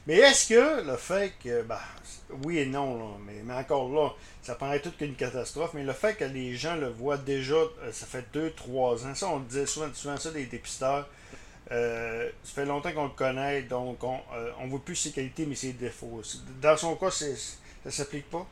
Mais 0.06 0.16
est-ce 0.16 0.48
que 0.52 0.86
le 0.86 0.96
fait 0.96 1.32
que. 1.42 1.62
bah, 1.62 1.80
oui 2.42 2.58
et 2.58 2.66
non, 2.66 2.98
là, 2.98 3.04
mais, 3.26 3.40
mais 3.44 3.54
encore 3.54 3.88
là, 3.90 4.10
ça 4.42 4.54
paraît 4.54 4.80
tout 4.80 4.90
qu'une 4.92 5.14
catastrophe, 5.14 5.70
mais 5.74 5.84
le 5.84 5.92
fait 5.92 6.14
que 6.16 6.24
les 6.24 6.54
gens 6.54 6.76
le 6.76 6.88
voient 6.88 7.16
déjà, 7.16 7.54
euh, 7.54 7.92
ça 7.92 8.06
fait 8.06 8.24
2-3 8.34 9.06
ans, 9.06 9.14
ça 9.14 9.28
on 9.28 9.40
disait 9.40 9.66
souvent, 9.66 9.92
souvent 9.94 10.16
ça 10.16 10.30
des 10.30 10.44
dépisteurs, 10.46 11.06
euh, 11.72 12.28
ça 12.42 12.54
fait 12.62 12.66
longtemps 12.66 12.92
qu'on 12.92 13.04
le 13.04 13.10
connaît, 13.10 13.62
donc 13.62 14.02
on 14.04 14.20
ne 14.64 14.70
voit 14.70 14.84
plus 14.84 14.96
ses 14.96 15.12
qualités 15.12 15.46
mais 15.46 15.54
ses 15.54 15.72
défauts. 15.72 16.22
Dans 16.60 16.76
son 16.76 16.96
cas, 16.96 17.10
ça 17.10 17.90
s'applique 17.90 18.30
pas? 18.30 18.46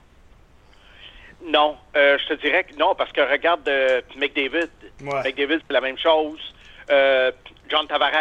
Non, 1.44 1.76
euh, 1.96 2.18
je 2.18 2.34
te 2.34 2.40
dirais 2.40 2.64
que 2.64 2.74
non, 2.76 2.94
parce 2.94 3.10
que 3.12 3.20
regarde 3.20 3.66
euh, 3.68 4.00
McDavid. 4.16 4.68
Ouais. 5.02 5.22
McDavid, 5.24 5.58
c'est 5.66 5.72
la 5.72 5.80
même 5.80 5.98
chose. 5.98 6.38
Euh, 6.90 7.32
John 7.68 7.86
Tavares, 7.86 8.12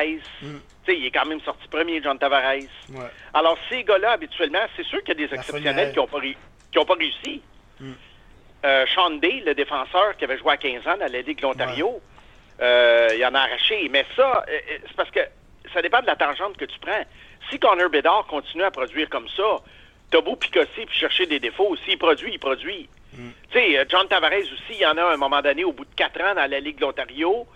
Mm. 0.42 0.58
il 0.88 1.06
est 1.06 1.12
quand 1.12 1.26
même 1.26 1.42
sorti 1.42 1.68
premier, 1.68 2.02
John 2.02 2.18
Tavares. 2.18 2.54
Ouais. 2.90 3.10
Alors, 3.34 3.58
ces 3.70 3.84
gars-là, 3.84 4.12
habituellement, 4.14 4.66
c'est 4.76 4.86
sûr 4.86 5.00
qu'il 5.04 5.10
y 5.10 5.24
a 5.24 5.28
des 5.28 5.36
La 5.36 5.42
exceptionnels 5.42 5.92
qui 5.92 6.00
n'ont 6.00 6.08
pas, 6.86 6.96
réussi. 6.96 7.42
Mm. 7.80 7.92
Euh, 8.64 8.86
Sean 8.94 9.12
Day, 9.12 9.44
le 9.46 9.54
défenseur 9.54 10.16
qui 10.18 10.24
avait 10.24 10.38
joué 10.38 10.54
à 10.54 10.58
15 10.58 10.88
ans 10.88 10.98
dans 10.98 11.12
la 11.12 11.22
Ligue 11.22 11.38
de 11.38 11.42
l'Ontario, 11.44 12.02
euh, 12.62 13.10
il 13.16 13.26
en 13.26 13.34
a 13.34 13.40
arraché. 13.40 13.90
Mais 13.90 14.06
ça, 14.16 14.44
euh, 14.48 14.52
euh, 14.52 14.78
c'est 14.88 14.96
parce 14.96 15.12
que 15.12 15.20
ça 15.74 15.82
dépend 15.82 16.02
de 16.02 16.08
la 16.08 16.16
tangente 16.16 16.58
que 16.58 16.66
tu 16.66 16.80
prends. 16.80 17.04
Si 17.50 17.60
Connor 17.60 17.90
Bedard 17.90 18.26
continue 18.28 18.64
à 18.64 18.72
produire 18.72 19.10
comme 19.10 19.28
ça, 19.30 19.58
t'as 20.10 20.22
beau 20.22 20.36
picosser 20.36 20.86
puis 20.86 20.98
chercher 20.98 21.26
des 21.26 21.40
défauts. 21.40 21.76
S'il 21.86 21.98
produit, 21.98 22.34
il 22.34 22.40
produit. 22.40 22.90
Mm. 23.14 23.30
Tu 23.52 23.60
sais, 23.60 23.78
euh, 23.80 23.86
John 23.90 24.08
Tavares 24.08 24.40
aussi, 24.40 24.74
il 24.74 24.82
y 24.82 24.86
en 24.86 24.98
a 24.98 25.14
un 25.14 25.18
moment 25.18 25.42
donné, 25.42 25.64
au 25.64 25.72
bout 25.72 25.86
de 25.86 25.96
quatre 25.96 26.22
ans 26.22 26.36
dans 26.36 26.50
la 26.50 26.60
Ligue 26.60 26.78
de 26.78 26.82
l'Ontario. 26.82 27.48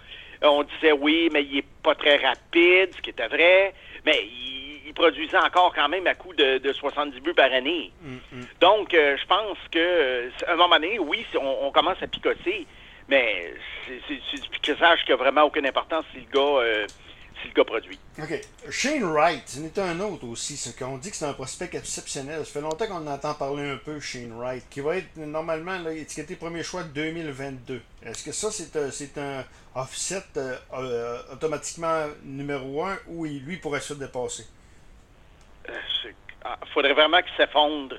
On 0.42 0.63
disait 0.63 0.92
oui, 0.92 1.30
mais 1.31 1.44
il 1.44 1.60
est 1.60 1.66
pas 1.81 1.96
très 1.96 2.18
rapide, 2.18 2.94
ce 2.96 3.02
qui 3.02 3.10
était 3.10 3.28
vrai, 3.28 3.74
mais 4.06 4.25
il, 4.25 4.81
il 4.86 4.94
produisait 4.94 5.38
encore 5.38 5.74
quand 5.74 5.88
même 5.88 6.06
à 6.07 6.13
coup 6.13 6.34
de, 6.34 6.57
de 6.57 6.74
70 6.74 7.19
buts 7.22 7.34
par 7.34 7.52
année. 7.52 7.92
Mm, 8.02 8.16
mm. 8.31 8.46
Donc, 8.60 8.94
euh, 8.94 9.18
je 9.18 9.25
pense 9.25 9.57
que 9.72 10.30
à 10.46 10.54
un 10.54 10.56
moment 10.56 10.75
donné, 10.75 11.00
oui, 11.00 11.25
on, 11.40 11.68
on 11.68 11.72
commence 11.72 12.02
à 12.02 12.07
picosser, 12.07 12.68
mais 13.07 13.54
c'est- 13.88 14.42
du 14.42 14.50
picossage 14.50 15.04
qui 15.06 15.12
a 15.12 15.16
vraiment 15.16 15.44
aucune 15.44 15.66
importance 15.66 16.06
si 16.13 16.19
le 16.22 16.31
gars, 16.31 16.40
euh, 16.63 16.88
si 17.42 17.48
le 17.50 17.54
gars 17.54 17.63
produit. 17.63 18.00
OK. 18.18 18.42
Shane 18.69 19.04
Wright, 19.04 19.44
c'en 19.46 19.63
est 19.63 19.78
un 19.78 20.00
autre 20.00 20.25
aussi. 20.25 20.57
Ce 20.57 20.69
qu'on 20.78 20.98
dit 20.98 21.12
que 21.12 21.16
c'est 21.16 21.25
un 21.25 21.34
prospect 21.34 21.69
exceptionnel. 21.74 22.45
Ça 22.45 22.52
fait 22.54 22.62
longtemps 22.62 22.88
qu'on 22.88 23.06
entend 23.07 23.33
parler 23.33 23.69
un 23.69 23.78
peu 23.78 24.00
Shane 24.00 24.33
Wright, 24.38 24.64
qui 24.69 24.80
va 24.81 24.97
être 24.97 25.16
normalement 25.18 25.78
là, 25.80 25.92
étiqueté 25.92 26.35
premier 26.35 26.64
choix 26.64 26.83
de 26.83 26.90
2022. 26.90 27.81
Est-ce 28.06 28.24
que 28.24 28.31
ça, 28.31 28.50
c'est 28.52 28.76
un, 28.78 28.90
c'est 28.92 29.18
un 29.18 29.44
offset 29.76 30.24
euh, 30.38 30.56
euh, 30.74 31.18
automatiquement 31.33 32.07
numéro 32.24 32.83
un 32.85 32.97
ou 33.07 33.26
il, 33.26 33.44
lui 33.44 33.57
pourrait 33.57 33.81
se 33.81 33.94
dépasser? 33.94 34.45
Il 35.68 36.68
faudrait 36.74 36.94
vraiment 36.94 37.21
qu'il 37.21 37.35
s'effondre 37.38 37.95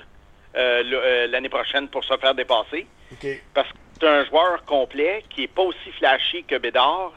euh, 0.54 0.82
euh, 0.84 1.26
l'année 1.26 1.48
prochaine 1.48 1.88
pour 1.88 2.04
se 2.04 2.16
faire 2.16 2.34
dépasser, 2.34 2.86
OK. 3.12 3.26
parce 3.52 3.68
que 3.68 3.76
c'est 3.98 4.06
un 4.06 4.24
joueur 4.26 4.64
complet 4.64 5.24
qui 5.30 5.44
est 5.44 5.48
pas 5.48 5.62
aussi 5.62 5.90
flashy 5.98 6.44
que 6.44 6.56
Bédard, 6.58 7.12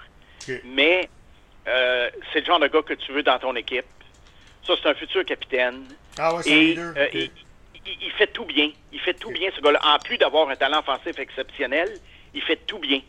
mais 0.65 1.09
euh, 1.67 2.09
c'est 2.31 2.39
le 2.41 2.45
genre 2.45 2.59
de 2.59 2.67
gars 2.67 2.81
que 2.81 2.93
tu 2.93 3.11
veux 3.11 3.23
dans 3.23 3.37
ton 3.39 3.55
équipe. 3.55 3.85
Ça, 4.65 4.73
c'est 4.81 4.89
un 4.89 4.93
futur 4.93 5.25
capitaine. 5.25 5.83
Ah 6.17 6.33
ouais, 6.35 6.43
c'est 6.43 6.51
un 6.51 6.55
Et 6.55 6.63
leader. 6.65 6.93
euh, 6.97 7.07
il, 8.01 8.11
fait 8.17 8.27
tout 8.27 8.45
bien. 8.45 8.71
Il 8.91 8.99
fait 8.99 9.13
tout 9.13 9.31
bien, 9.31 9.49
ce 9.55 9.61
gars-là. 9.61 9.79
En 9.83 9.99
plus 9.99 10.17
d'avoir 10.17 10.49
un 10.49 10.55
talent 10.55 10.79
offensif 10.79 11.17
exceptionnel, 11.17 11.89
il 12.33 12.41
fait 12.41 12.57
tout 12.67 12.79
bien. 12.79 13.01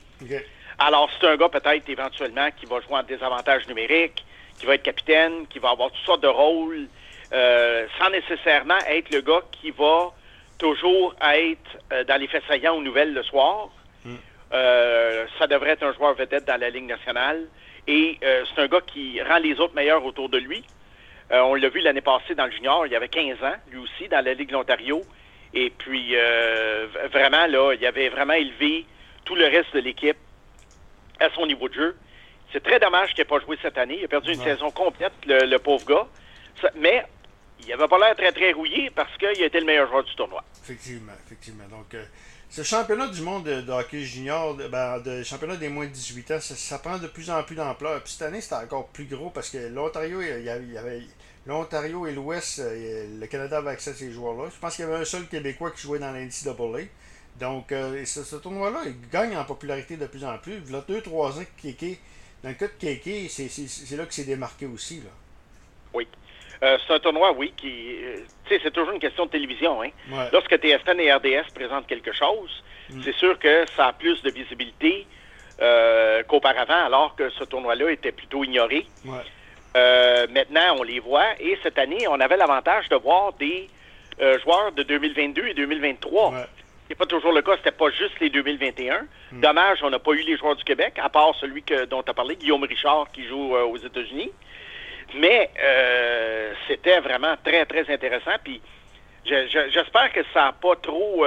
Alors, 0.78 1.10
c'est 1.20 1.26
un 1.26 1.36
gars 1.36 1.48
peut-être 1.48 1.88
éventuellement 1.88 2.48
qui 2.58 2.66
va 2.66 2.80
jouer 2.80 2.94
en 2.96 3.02
désavantage 3.02 3.66
numérique, 3.68 4.24
qui 4.58 4.66
va 4.66 4.74
être 4.74 4.82
capitaine, 4.82 5.46
qui 5.48 5.58
va 5.58 5.70
avoir 5.70 5.90
toutes 5.90 6.04
sortes 6.06 6.22
de 6.22 6.28
rôles, 6.28 6.86
euh, 7.32 7.86
sans 7.98 8.10
nécessairement 8.10 8.78
être 8.88 9.10
le 9.12 9.20
gars 9.20 9.42
qui 9.52 9.70
va 9.70 10.12
toujours 10.60 11.14
être 11.22 11.78
euh, 11.92 12.04
dans 12.04 12.20
les 12.20 12.28
faits 12.28 12.44
saillants 12.46 12.76
aux 12.76 12.82
nouvelles 12.82 13.12
le 13.12 13.22
soir. 13.24 13.68
Mm. 14.04 14.14
Euh, 14.52 15.26
ça 15.38 15.46
devrait 15.46 15.70
être 15.70 15.82
un 15.82 15.92
joueur 15.92 16.14
vedette 16.14 16.44
dans 16.44 16.60
la 16.60 16.70
Ligue 16.70 16.86
nationale. 16.86 17.46
Et 17.88 18.18
euh, 18.22 18.44
c'est 18.54 18.60
un 18.62 18.66
gars 18.68 18.80
qui 18.86 19.20
rend 19.22 19.38
les 19.38 19.58
autres 19.58 19.74
meilleurs 19.74 20.04
autour 20.04 20.28
de 20.28 20.38
lui. 20.38 20.62
On 21.32 21.54
l'a 21.54 21.68
vu 21.68 21.78
l'année 21.80 22.00
passée 22.00 22.34
dans 22.34 22.46
le 22.46 22.50
junior, 22.50 22.84
il 22.88 22.94
avait 22.96 23.06
15 23.08 23.40
ans, 23.44 23.54
lui 23.70 23.78
aussi, 23.78 24.08
dans 24.08 24.24
la 24.24 24.34
Ligue 24.34 24.48
de 24.48 24.52
l'Ontario. 24.54 25.00
Et 25.54 25.70
puis, 25.70 26.16
euh, 26.16 26.88
vraiment, 27.12 27.46
là, 27.46 27.72
il 27.72 27.86
avait 27.86 28.08
vraiment 28.08 28.32
élevé 28.32 28.84
tout 29.24 29.36
le 29.36 29.44
reste 29.44 29.72
de 29.72 29.78
l'équipe 29.78 30.16
à 31.20 31.28
son 31.36 31.46
niveau 31.46 31.68
de 31.68 31.74
jeu. 31.74 31.96
C'est 32.52 32.62
très 32.64 32.80
dommage 32.80 33.10
qu'il 33.14 33.20
n'ait 33.20 33.28
pas 33.28 33.38
joué 33.38 33.56
cette 33.62 33.78
année. 33.78 33.98
Il 34.00 34.04
a 34.06 34.08
perdu 34.08 34.32
une 34.32 34.40
Ouais. 34.40 34.44
saison 34.44 34.72
complète, 34.72 35.12
le, 35.24 35.46
le 35.46 35.58
pauvre 35.60 35.86
gars. 35.86 36.06
Ça- 36.60 36.70
mais 36.74 37.04
il 37.62 37.68
n'avait 37.68 37.88
pas 37.88 37.98
l'air 37.98 38.16
très, 38.16 38.32
très 38.32 38.52
rouillé 38.52 38.90
parce 38.90 39.16
qu'il 39.16 39.28
a 39.28 39.46
été 39.46 39.60
le 39.60 39.66
meilleur 39.66 39.88
joueur 39.88 40.04
du 40.04 40.14
tournoi. 40.14 40.44
Effectivement, 40.62 41.12
effectivement. 41.26 41.64
Donc, 41.70 41.94
euh, 41.94 42.04
ce 42.48 42.62
championnat 42.62 43.08
du 43.08 43.22
monde 43.22 43.44
de, 43.44 43.60
de 43.60 43.72
hockey 43.72 44.02
junior, 44.02 44.54
de, 44.54 44.68
ben, 44.68 44.98
de 45.00 45.22
championnat 45.22 45.56
des 45.56 45.68
moins 45.68 45.86
de 45.86 45.92
18 45.92 46.30
ans, 46.32 46.40
ça, 46.40 46.54
ça 46.54 46.78
prend 46.78 46.98
de 46.98 47.06
plus 47.06 47.30
en 47.30 47.42
plus 47.42 47.56
d'ampleur. 47.56 48.02
Puis 48.02 48.12
cette 48.12 48.22
année, 48.22 48.40
c'était 48.40 48.56
encore 48.56 48.88
plus 48.88 49.04
gros 49.04 49.30
parce 49.30 49.50
que 49.50 49.58
l'Ontario, 49.58 50.20
il 50.22 50.44
y 50.44 50.48
avait, 50.50 51.02
l'Ontario 51.46 52.06
et 52.06 52.12
l'Ouest, 52.12 52.60
le 52.64 53.26
Canada 53.26 53.58
avait 53.58 53.70
accès 53.70 53.90
à 53.90 53.94
ces 53.94 54.10
joueurs-là. 54.10 54.50
Je 54.54 54.58
pense 54.58 54.76
qu'il 54.76 54.84
y 54.84 54.88
avait 54.88 55.00
un 55.00 55.04
seul 55.04 55.26
Québécois 55.26 55.70
qui 55.70 55.82
jouait 55.82 55.98
dans 55.98 56.12
la 56.12 56.20
NCAA. 56.20 56.86
Donc, 57.38 57.68
ce, 57.70 58.36
tournoi-là, 58.36 58.82
il 58.86 59.08
gagne 59.10 59.36
en 59.36 59.44
popularité 59.44 59.96
de 59.96 60.06
plus 60.06 60.24
en 60.24 60.36
plus. 60.38 60.60
Il 60.66 60.72
y 60.72 60.74
a 60.74 60.80
2-3 60.80 61.40
ans, 61.40 61.44
Kéké, 61.56 61.98
dans 62.42 62.48
le 62.48 62.54
cas 62.54 62.66
de 62.66 62.72
Kéké, 62.78 63.28
c'est 63.28 63.96
là 63.96 64.06
que 64.06 64.14
c'est 64.14 64.24
démarqué 64.24 64.66
aussi. 64.66 64.96
Là. 65.00 65.10
Oui. 65.94 66.06
C'est 66.60 66.92
un 66.92 66.98
tournoi, 66.98 67.32
oui, 67.32 67.52
qui. 67.56 67.96
tu 68.44 68.54
sais, 68.54 68.60
c'est 68.62 68.70
toujours 68.70 68.92
une 68.92 69.00
question 69.00 69.26
de 69.26 69.30
télévision. 69.30 69.82
Hein? 69.82 69.90
Lorsque 70.32 70.56
TSN 70.56 71.00
et 71.00 71.12
RDS 71.12 71.52
présentent 71.54 71.86
quelque 71.86 72.12
chose, 72.12 72.62
mm. 72.90 73.00
c'est 73.02 73.14
sûr 73.14 73.38
que 73.38 73.64
ça 73.76 73.86
a 73.86 73.92
plus 73.92 74.22
de 74.22 74.30
visibilité 74.30 75.06
euh, 75.62 76.22
qu'auparavant, 76.22 76.86
alors 76.86 77.14
que 77.16 77.28
ce 77.28 77.44
tournoi-là 77.44 77.90
était 77.90 78.12
plutôt 78.12 78.44
ignoré. 78.44 78.86
Euh, 79.76 80.26
maintenant, 80.30 80.78
on 80.78 80.82
les 80.82 81.00
voit. 81.00 81.38
Et 81.38 81.58
cette 81.62 81.78
année, 81.78 82.08
on 82.08 82.18
avait 82.18 82.38
l'avantage 82.38 82.88
de 82.88 82.96
voir 82.96 83.34
des 83.34 83.68
euh, 84.22 84.38
joueurs 84.40 84.72
de 84.72 84.82
2022 84.82 85.48
et 85.48 85.52
2023. 85.52 86.32
Ce 86.32 86.36
n'est 86.88 86.94
pas 86.94 87.04
toujours 87.04 87.32
le 87.32 87.42
cas, 87.42 87.58
c'était 87.58 87.72
pas 87.72 87.90
juste 87.90 88.18
les 88.20 88.30
2021. 88.30 89.02
Hmm. 89.32 89.40
Dommage, 89.42 89.80
on 89.82 89.90
n'a 89.90 89.98
pas 89.98 90.12
eu 90.12 90.22
les 90.22 90.38
joueurs 90.38 90.56
du 90.56 90.64
Québec, 90.64 90.94
à 90.98 91.10
part 91.10 91.34
celui 91.38 91.62
que, 91.62 91.84
dont 91.84 92.02
tu 92.02 92.10
as 92.10 92.14
parlé, 92.14 92.36
Guillaume 92.36 92.64
Richard, 92.64 93.08
qui 93.12 93.28
joue 93.28 93.54
aux 93.54 93.76
États-Unis. 93.76 94.32
Mais 95.16 95.50
c'était 96.68 97.00
vraiment 97.00 97.36
très, 97.44 97.66
très 97.66 97.92
intéressant. 97.92 98.36
Puis 98.42 98.60
j'espère 99.24 100.12
que 100.12 100.20
ça 100.32 100.44
n'a 100.44 100.52
pas 100.52 100.76
trop 100.76 101.24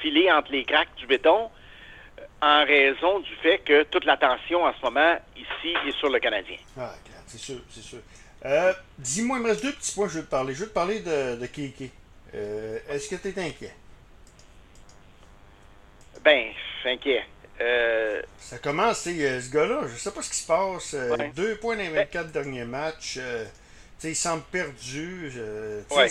filé 0.00 0.30
entre 0.30 0.52
les 0.52 0.64
cracks 0.64 0.94
du 0.96 1.06
béton 1.06 1.50
en 2.42 2.64
raison 2.64 3.20
du 3.20 3.34
fait 3.36 3.58
que 3.58 3.82
toute 3.84 4.04
l'attention 4.04 4.64
en 4.64 4.72
ce 4.72 4.80
moment 4.82 5.16
ici 5.36 5.74
est 5.86 5.98
sur 5.98 6.08
le 6.08 6.18
Canadien. 6.18 6.56
Ah, 6.78 6.94
c'est 7.26 7.38
sûr, 7.38 7.60
c'est 7.68 7.82
sûr. 7.82 7.98
Euh, 8.44 8.72
dis-moi, 8.98 9.38
il 9.38 9.42
me 9.42 9.48
reste 9.48 9.62
deux 9.62 9.72
petits 9.72 9.94
points 9.94 10.06
que 10.06 10.12
je 10.12 10.18
veux 10.18 10.24
te 10.24 10.30
parler. 10.30 10.54
Je 10.54 10.60
veux 10.60 10.68
te 10.68 10.74
parler 10.74 11.00
de, 11.00 11.36
de 11.36 11.46
Kiki. 11.46 11.90
Euh, 12.34 12.78
est-ce 12.88 13.08
que 13.08 13.16
tu 13.16 13.28
es 13.28 13.38
inquiet? 13.42 13.74
Ben, 16.24 16.48
inquiet. 16.86 17.24
Euh... 17.60 18.22
Ça 18.38 18.58
commence, 18.58 19.02
ce 19.02 19.52
gars-là, 19.52 19.82
je 19.86 19.96
sais 19.96 20.10
pas 20.10 20.22
ce 20.22 20.30
qui 20.30 20.36
se 20.36 20.46
passe. 20.46 20.94
Euh, 20.94 21.16
deux 21.34 21.56
points 21.56 21.76
dans 21.76 21.82
les 21.82 21.90
24 21.90 22.26
ben 22.26 22.32
derniers 22.32 22.64
matchs. 22.64 23.18
il 24.02 24.16
semble 24.16 24.42
perdu. 24.50 25.30
ouais. 25.90 26.08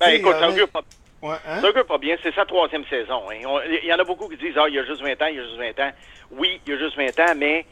Ben, 0.00 0.10
écoute, 0.10 0.34
avec... 0.34 0.66
pas 0.66 0.82
Ouais, 1.20 1.36
hein? 1.46 1.60
Ça 1.60 1.84
pas 1.84 1.98
bien. 1.98 2.16
C'est 2.22 2.34
sa 2.34 2.44
troisième 2.44 2.84
saison. 2.86 3.22
Hein. 3.30 3.60
il 3.82 3.88
y 3.88 3.92
en 3.92 3.98
a 3.98 4.04
beaucoup 4.04 4.28
qui 4.28 4.36
disent 4.36 4.56
Ah, 4.56 4.68
il 4.68 4.78
a 4.78 4.84
juste 4.84 5.02
20 5.02 5.20
ans, 5.20 5.26
il 5.26 5.40
a 5.40 5.44
juste 5.44 5.56
20 5.56 5.80
ans. 5.80 5.92
Oui, 6.30 6.60
il 6.66 6.74
a 6.74 6.78
juste 6.78 6.96
20 6.96 7.18
ans, 7.20 7.34
mais 7.36 7.66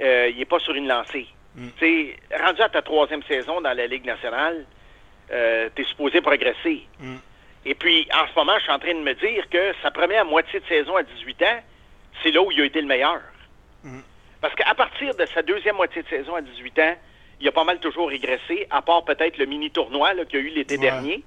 euh, 0.00 0.30
il 0.30 0.38
n'est 0.38 0.44
pas 0.44 0.58
sur 0.58 0.74
une 0.74 0.88
lancée. 0.88 1.26
Mm. 1.54 1.68
Rendu 2.40 2.62
à 2.62 2.68
ta 2.68 2.82
troisième 2.82 3.22
saison 3.24 3.60
dans 3.60 3.72
la 3.72 3.86
Ligue 3.86 4.04
nationale, 4.04 4.64
euh, 5.30 5.68
tu 5.74 5.82
es 5.82 5.84
supposé 5.84 6.20
progresser. 6.20 6.86
Mm. 6.98 7.16
Et 7.66 7.74
puis, 7.74 8.08
en 8.12 8.26
ce 8.26 8.34
moment, 8.34 8.56
je 8.58 8.64
suis 8.64 8.72
en 8.72 8.78
train 8.78 8.94
de 8.94 9.00
me 9.00 9.14
dire 9.14 9.48
que 9.48 9.74
sa 9.82 9.90
première 9.90 10.24
moitié 10.24 10.58
de 10.58 10.66
saison 10.66 10.96
à 10.96 11.02
18 11.02 11.42
ans, 11.42 11.60
c'est 12.22 12.30
là 12.30 12.42
où 12.42 12.50
il 12.52 12.60
a 12.60 12.64
été 12.64 12.80
le 12.80 12.86
meilleur. 12.86 13.20
Mm. 13.84 14.00
Parce 14.40 14.54
qu'à 14.54 14.74
partir 14.74 15.14
de 15.14 15.26
sa 15.26 15.42
deuxième 15.42 15.76
moitié 15.76 16.02
de 16.02 16.08
saison 16.08 16.34
à 16.34 16.40
18 16.40 16.78
ans, 16.78 16.94
il 17.40 17.48
a 17.48 17.52
pas 17.52 17.64
mal 17.64 17.78
toujours 17.78 18.08
régressé, 18.08 18.66
à 18.70 18.82
part 18.82 19.04
peut-être 19.04 19.38
le 19.38 19.46
mini-tournoi 19.46 20.14
qu'il 20.26 20.40
y 20.40 20.42
a 20.42 20.46
eu 20.46 20.50
l'été 20.50 20.76
dernier. 20.78 21.22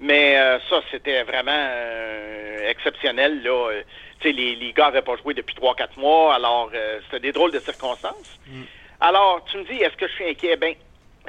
Mais 0.00 0.36
euh, 0.38 0.58
ça, 0.68 0.82
c'était 0.90 1.22
vraiment 1.22 1.52
euh, 1.52 2.68
exceptionnel. 2.68 3.42
Là. 3.42 3.70
Euh, 3.70 3.82
les, 4.24 4.56
les 4.56 4.72
gars 4.72 4.86
n'avaient 4.86 5.02
pas 5.02 5.16
joué 5.16 5.34
depuis 5.34 5.54
3-4 5.54 5.98
mois, 5.98 6.34
alors 6.34 6.70
c'était 7.04 7.20
des 7.20 7.32
drôles 7.32 7.52
de 7.52 7.60
circonstances. 7.60 8.40
Mm. 8.48 8.62
Alors, 9.00 9.44
tu 9.44 9.58
me 9.58 9.64
dis, 9.64 9.76
est-ce 9.76 9.96
que 9.96 10.08
je 10.08 10.12
suis 10.14 10.28
inquiet? 10.28 10.56
Ben, 10.56 10.74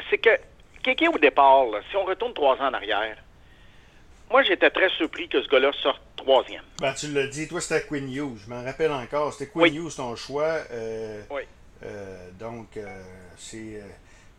c'est 0.10 0.18
que, 0.18 0.30
quelqu'un 0.82 1.12
au 1.14 1.20
départ, 1.20 1.66
si 1.92 1.98
on 1.98 2.06
retourne 2.06 2.34
trois 2.34 2.56
ans 2.56 2.70
en 2.70 2.74
arrière, 2.74 3.18
moi, 4.30 4.44
j'étais 4.44 4.70
très 4.70 4.90
surpris 4.90 5.28
que 5.28 5.42
ce 5.42 5.48
gars-là 5.48 5.72
sorte 5.82 6.02
troisième. 6.16 6.64
Ben, 6.80 6.94
tu 6.94 7.08
l'as 7.12 7.28
dit, 7.28 7.48
toi, 7.48 7.62
c'était 7.62 7.86
Quinn 7.86 8.12
Hughes. 8.12 8.40
Je 8.46 8.50
m'en 8.50 8.64
rappelle 8.64 8.92
encore. 8.92 9.34
C'était 9.34 9.52
Quinn 9.52 9.74
Hughes, 9.74 9.96
ton 9.96 10.16
choix. 10.16 10.58
oui. 11.30 11.44
donc, 12.40 12.78
c'est 13.38 13.82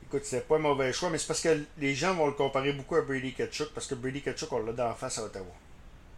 Écoute, 0.09 0.25
c'est 0.25 0.49
pas 0.49 0.57
un 0.57 0.61
mauvais 0.61 0.91
choix, 0.91 1.11
mais 1.11 1.19
c'est 1.19 1.27
parce 1.27 1.43
que 1.43 1.51
les 1.77 1.95
gens 1.95 2.15
vont 2.15 2.29
le 2.29 2.33
comparer 2.33 2.73
beaucoup 2.73 2.97
à 2.97 3.03
Brady 3.03 3.35
Ketchuk, 3.35 3.75
parce 3.75 3.87
que 3.87 3.95
Brady 3.95 4.23
Ketchuk, 4.23 4.51
on 4.51 4.65
l'a 4.65 4.73
d'en 4.73 4.95
face 4.95 5.19
à 5.19 5.25
Ottawa. 5.25 5.53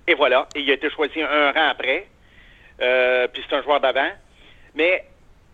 Et 0.07 0.15
voilà. 0.15 0.47
Et 0.55 0.61
il 0.61 0.71
a 0.71 0.75
été 0.75 0.89
choisi 0.91 1.21
un 1.21 1.51
rang 1.51 1.71
après. 1.71 2.07
Euh, 2.81 3.27
puis 3.27 3.43
c'est 3.49 3.57
un 3.57 3.63
joueur 3.65 3.81
d'avant. 3.81 4.13
Mais 4.77 5.05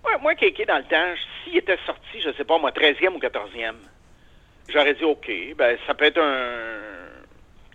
ouais, 0.04 0.18
moi, 0.20 0.35
Kéké, 0.35 0.66
dans 0.66 0.76
le 0.76 0.85
temps, 0.85 1.14
s'il 1.44 1.56
était 1.56 1.78
sorti, 1.87 2.20
je 2.20 2.30
sais 2.35 2.44
pas, 2.44 2.58
moi, 2.58 2.73
13e 2.73 3.14
ou 3.14 3.18
14e, 3.18 3.76
j'aurais 4.68 4.92
dit 4.92 5.04
OK, 5.04 5.30
ben 5.56 5.78
ça 5.87 5.94
peut 5.94 6.04
être 6.04 6.20
un, 6.20 7.15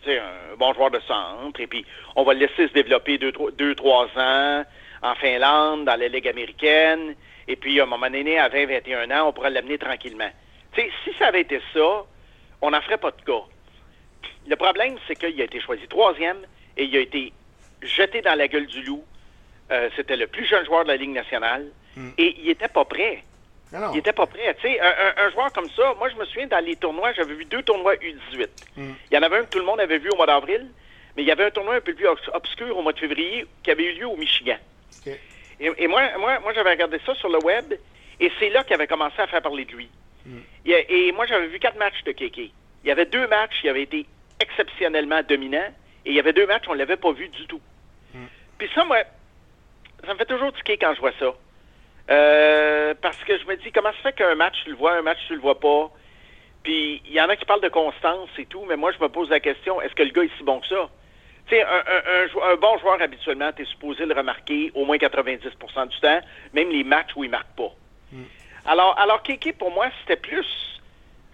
un 0.08 0.56
bon 0.58 0.74
joueur 0.74 0.92
de 0.92 1.00
centre. 1.02 1.60
Et 1.60 1.68
puis, 1.68 1.86
on 2.16 2.24
va 2.24 2.34
le 2.34 2.42
laisser 2.42 2.68
se 2.68 2.74
développer 2.74 3.18
2-3 3.18 4.08
ans 4.18 4.66
en 5.04 5.16
Finlande, 5.16 5.86
dans 5.86 6.00
la 6.00 6.08
Ligue 6.08 6.28
américaine. 6.28 7.16
Et 7.48 7.56
puis, 7.56 7.80
à 7.80 7.84
un 7.84 7.88
moment 7.88 8.10
donné, 8.10 8.38
à 8.40 8.50
20-21 8.50 9.12
ans, 9.14 9.28
on 9.28 9.34
pourrait 9.34 9.50
l'amener 9.50 9.78
tranquillement 9.78 10.30
si 10.76 11.14
ça 11.20 11.28
avait 11.28 11.42
été 11.42 11.62
ça, 11.74 12.06
on 12.62 12.72
n'en 12.72 12.82
ferait 12.82 12.98
pas 12.98 13.12
de 13.12 13.22
cas. 13.22 13.44
Le 14.48 14.56
problème, 14.56 14.98
c'est 15.08 15.16
qu'il 15.16 15.40
a 15.42 15.46
été 15.46 15.60
choisi 15.60 15.88
troisième 15.88 16.38
et 16.78 16.86
il 16.86 16.96
a 16.96 17.00
été 17.00 17.34
jeté 17.82 18.22
dans 18.22 18.38
la 18.38 18.48
gueule 18.48 18.68
du 18.68 18.82
loup. 18.84 19.04
Euh, 19.72 19.90
c'était 19.96 20.18
le 20.18 20.28
plus 20.28 20.46
jeune 20.46 20.66
joueur 20.66 20.84
de 20.84 20.90
la 20.90 20.98
Ligue 20.98 21.12
nationale 21.12 21.68
hmm. 21.96 22.10
et 22.18 22.36
il 22.40 22.48
n'était 22.48 22.68
pas 22.68 22.86
prêt. 22.86 23.24
Il 23.74 23.96
n'était 23.96 24.14
pas 24.14 24.26
prêt. 24.26 24.54
Tu 24.56 24.68
sais, 24.68 24.80
un, 24.80 25.30
joueur 25.32 25.52
comme 25.54 25.70
ça, 25.70 25.94
moi, 25.98 26.10
je 26.10 26.16
me 26.16 26.26
souviens, 26.26 26.48
dans 26.48 26.64
les 26.64 26.76
tournois, 26.76 27.14
j'avais 27.14 27.34
vu 27.34 27.46
deux 27.46 27.64
tournois 27.64 27.96
U18. 27.96 28.48
Hmm. 28.76 28.94
Il 29.10 29.16
y 29.16 29.18
en 29.18 29.24
avait 29.24 29.38
un 29.38 29.44
que 29.44 29.50
tout 29.50 29.60
le 29.60 29.66
monde 29.66 29.80
avait 29.80 29.98
vu 29.98 30.10
au 30.10 30.18
mois 30.18 30.26
d'avril, 30.26 30.68
mais 31.16 31.24
il 31.24 31.26
y 31.26 31.32
avait 31.32 31.46
un 31.46 31.52
tournoi 31.52 31.76
un 31.76 31.82
peu 31.82 31.94
plus 31.94 32.08
obscur 32.34 32.78
au 32.78 32.82
mois 32.82 32.94
de 32.94 33.00
février 33.00 33.46
qui 33.64 33.72
avait 33.72 33.84
eu 33.84 34.00
lieu 34.00 34.08
au 34.08 34.18
Michigan. 34.18 34.58
Et, 35.60 35.88
moi, 35.88 36.02
moi, 36.18 36.40
moi 36.40 36.54
j'avais 36.54 36.72
regardé 36.72 37.00
ça 37.06 37.14
sur 37.16 37.30
le 37.30 37.38
web 37.44 37.74
et 38.20 38.32
c'est 38.40 38.50
là 38.50 38.64
qu'il 38.64 38.74
avait 38.74 38.88
commencé 38.88 39.20
à 39.20 39.28
faire 39.28 39.42
parler 39.42 39.66
de 39.66 39.72
lui. 39.74 39.90
Et, 40.66 41.12
moi, 41.12 41.26
j'avais 41.26 41.48
vu 41.48 41.60
quatre 41.60 41.78
matchs 41.78 42.04
de 42.04 42.12
Kéké. 42.12 42.52
Il 42.84 42.88
y 42.88 42.92
avait 42.92 43.06
deux 43.06 43.28
matchs 43.28 43.62
qui 43.62 43.70
avaient 43.70 43.84
été 43.84 44.06
exceptionnellement 44.40 45.22
dominants 45.22 45.72
et 46.04 46.10
il 46.10 46.16
y 46.16 46.20
avait 46.20 46.34
deux 46.34 46.48
matchs 46.48 46.64
on 46.68 46.74
ne 46.74 46.80
l'avait 46.80 46.98
pas 46.98 47.12
vu 47.12 47.30
du 47.30 47.46
tout. 47.46 47.62
Mm. 48.14 48.26
Puis 48.58 48.70
ça, 48.74 48.84
moi, 48.86 48.98
ça 50.04 50.14
me 50.14 50.18
fait 50.18 50.26
toujours 50.26 50.52
tiquer 50.54 50.78
quand 50.78 50.94
je 50.96 51.00
vois 51.00 51.14
ça. 51.20 51.32
Euh, 52.12 52.94
parce 53.02 53.18
que 53.24 53.38
je 53.38 53.46
me 53.46 53.56
dis, 53.56 53.72
comment 53.72 53.92
se 53.94 54.02
fait 54.02 54.14
qu'un 54.14 54.36
match, 54.36 54.56
tu 54.64 54.72
le 54.72 54.76
vois, 54.76 54.98
un 54.98 55.02
match, 55.02 55.20
tu 55.28 55.36
le 55.36 55.42
vois 55.42 55.60
pas? 55.60 55.90
Puis 56.64 57.02
il 57.06 57.14
y 57.14 57.22
en 57.22 57.30
a 57.30 57.36
qui 57.36 57.46
parlent 57.46 57.62
de 57.62 57.70
constance 57.70 58.30
et 58.38 58.46
tout, 58.46 58.66
mais 58.68 58.76
moi, 58.76 58.92
je 58.92 59.02
me 59.02 59.10
pose 59.10 59.30
la 59.30 59.40
question, 59.40 59.82
est-ce 59.82 59.96
que 59.96 60.04
le 60.04 60.12
gars 60.12 60.24
est 60.24 60.38
si 60.38 60.44
bon 60.44 60.60
que 60.60 60.68
ça? 60.68 60.90
Tu 61.48 61.56
sais, 61.56 61.64
un, 61.64 62.56
bon 62.58 62.78
joueur, 62.80 63.02
habituellement, 63.02 63.52
tu 63.54 63.64
es 63.64 63.66
supposé 63.66 64.06
le 64.06 64.14
remarquer 64.14 64.72
au 64.76 64.86
moins 64.86 64.98
90% 64.98 65.88
du 65.88 66.00
temps, 66.00 66.22
même 66.54 66.70
les 66.70 66.84
matchs 66.84 67.12
où 67.16 67.24
il 67.24 67.28
ne 67.28 67.32
marque 67.32 67.56
pas. 67.56 67.74
Mm. 68.12 68.24
Alors, 68.66 68.98
alors 69.00 69.24
Kéké, 69.24 69.54
pour 69.54 69.72
moi, 69.72 69.88
c'était 70.02 70.22
plus. 70.22 70.46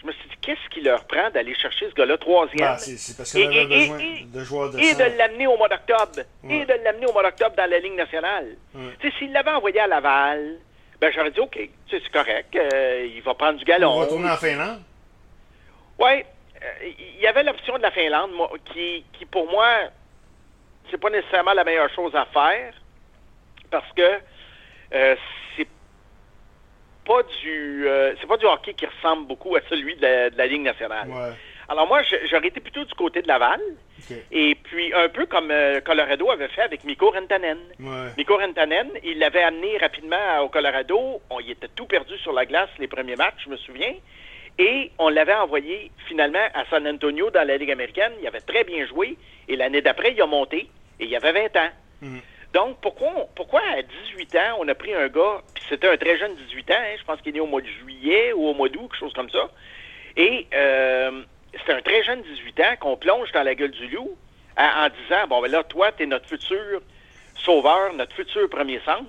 Je 0.02 0.08
me 0.08 0.12
suis 0.12 0.30
dit, 0.30 0.36
qu'est-ce 0.42 0.70
qui 0.70 0.82
leur 0.82 1.06
prend 1.06 1.30
d'aller 1.32 1.56
chercher 1.56 1.90
ce 1.90 1.96
gars-là 1.96 2.18
troisième? 2.18 2.60
Ben, 2.60 2.78
c'est 2.78 3.18
parce 3.18 3.34
qu'on 3.34 3.48
avait 3.48 3.66
besoin 3.66 3.98
de 4.28 4.44
joueurs 4.44 4.70
de 4.70 4.80
Et 4.80 4.94
de 4.94 5.18
l'amener 5.18 5.48
au 5.48 5.58
mois 5.58 5.68
d'octobre. 5.68 6.22
Et 6.48 6.66
de 6.66 6.74
l'amener 6.84 7.08
au 7.08 7.14
mois 7.14 7.24
d'octobre 7.24 7.56
dans 7.58 7.70
la 7.70 7.80
Ligue 7.80 7.96
nationale. 7.96 8.56
Tu 9.00 9.10
sais, 9.10 9.18
s'il 9.18 9.34
l'avait 9.34 9.52
envoyé 9.52 9.80
à 9.80 9.88
Laval, 9.88 10.60
ben 11.00 11.12
j'aurais 11.14 11.32
dit, 11.32 11.40
OK, 11.40 11.60
c'est 11.90 12.10
correct, 12.10 12.56
euh, 12.56 13.08
il 13.14 13.22
va 13.22 13.34
prendre 13.34 13.60
du 13.60 13.66
galon. 13.66 13.92
On 13.92 14.00
va 14.00 14.06
retourner 14.06 14.30
en 14.30 14.38
Finlande? 14.38 14.82
Oui. 16.00 16.24
Euh, 16.64 16.88
il 17.00 17.22
y 17.22 17.28
avait 17.28 17.44
l'option 17.44 17.78
de 17.78 17.84
la 17.84 17.92
Finlande, 17.92 18.32
qui, 18.66 19.06
qui 19.14 19.26
pour 19.26 19.50
moi, 19.50 19.68
c'est 20.90 21.00
pas 21.00 21.10
nécessairement 21.10 21.54
la 21.54 21.64
meilleure 21.64 21.94
chose 21.94 22.16
à 22.16 22.26
faire, 22.26 22.74
parce 23.70 23.92
que 23.94 24.20
euh, 24.94 25.16
pas 27.08 27.24
du 27.42 27.88
euh, 27.88 28.14
c'est 28.20 28.28
pas 28.28 28.38
du 28.38 28.46
hockey 28.46 28.74
qui 28.74 28.86
ressemble 28.86 29.28
beaucoup 29.28 29.56
à 29.56 29.62
celui 29.70 29.96
de 29.96 30.36
la, 30.36 30.48
Ligue 30.48 30.64
nationale. 30.64 31.08
Alors 31.70 31.88
moi, 31.88 32.02
j'aurais 32.30 32.48
été 32.48 32.60
plutôt 32.60 32.86
du 32.86 32.94
côté 32.94 33.22
de 33.22 33.28
Laval. 33.28 33.60
Et 34.32 34.56
puis 34.56 34.94
un 34.94 35.10
peu 35.10 35.26
comme 35.26 35.52
euh, 35.52 35.82
Colorado 35.82 36.30
avait 36.30 36.48
fait 36.48 36.62
avec 36.62 36.84
Mikko 36.84 37.12
Rentanen. 37.12 37.58
Ouais. 37.80 38.12
Mikko 38.18 38.38
Rentanen, 38.38 38.90
il 39.04 39.20
l'avait 39.20 39.44
amené 39.44 39.78
rapidement 39.78 40.40
au 40.44 40.50
Colorado. 40.50 41.22
On 41.30 41.40
y 41.40 41.52
était 41.52 41.68
tout 41.76 41.88
perdu 41.88 42.18
sur 42.20 42.32
la 42.32 42.46
glace 42.46 42.70
les 42.80 42.88
premiers 42.88 43.16
matchs, 43.16 43.44
je 43.46 43.50
me 43.50 43.58
souviens. 43.58 43.96
Et 44.60 44.92
on 44.98 45.10
l'avait 45.10 45.36
envoyé 45.36 45.92
finalement 46.08 46.48
à 46.54 46.66
San 46.70 46.88
Antonio 46.88 47.30
dans 47.32 47.46
la 47.46 47.58
Ligue 47.58 47.72
américaine. 47.72 48.14
Il 48.22 48.28
avait 48.28 48.42
très 48.42 48.64
bien 48.64 48.86
joué. 48.88 49.18
Et 49.48 49.56
l'année 49.56 49.82
d'après, 49.82 50.14
il 50.14 50.22
a 50.22 50.26
monté. 50.26 50.70
Et 51.00 51.06
il 51.06 51.16
avait 51.16 51.34
20 51.34 51.58
ans. 51.58 51.70
Mhm. 52.02 52.22
Donc, 52.54 52.78
pourquoi, 52.82 53.28
pourquoi 53.36 53.62
à 53.78 53.82
18 53.82 54.36
ans, 54.36 54.58
on 54.60 54.68
a 54.68 54.74
pris 54.74 54.94
un 54.94 55.10
gars, 55.10 55.42
puis 55.54 55.64
c'était 55.70 55.90
un 55.90 55.98
très 55.98 56.18
jeune 56.18 56.34
18 56.36 56.72
ans, 56.72 56.76
hein, 56.76 56.96
je 56.98 57.04
pense 57.04 57.22
qu'il 57.22 57.30
est 57.30 57.34
né 57.34 57.40
au 57.40 57.46
mois 57.46 57.62
de 57.62 57.68
juillet 57.68 58.34
ou 58.34 58.48
au 58.48 58.54
mois 58.54 58.70
d'août, 58.70 58.88
quelque 58.90 59.00
chose 59.00 59.14
comme 59.14 59.30
ça, 59.30 59.50
et 60.16 60.48
euh, 60.56 61.24
c'est 61.54 61.74
un 61.74 61.82
très 61.82 62.04
jeune 62.04 62.22
18 62.22 62.60
ans 62.62 62.76
qu'on 62.80 62.98
plonge 62.98 63.32
dans 63.32 63.44
la 63.44 63.56
gueule 63.56 63.72
du 63.72 63.88
loup 63.88 64.18
en 64.58 64.90
disant, 65.04 65.28
bon, 65.28 65.42
ben 65.42 65.52
là, 65.52 65.64
toi, 65.64 65.92
tu 65.92 66.04
es 66.04 66.06
notre 66.06 66.28
futur 66.28 66.82
sauveur, 67.36 67.94
notre 67.94 68.14
futur 68.16 68.50
premier 68.50 68.80
centre. 68.84 69.06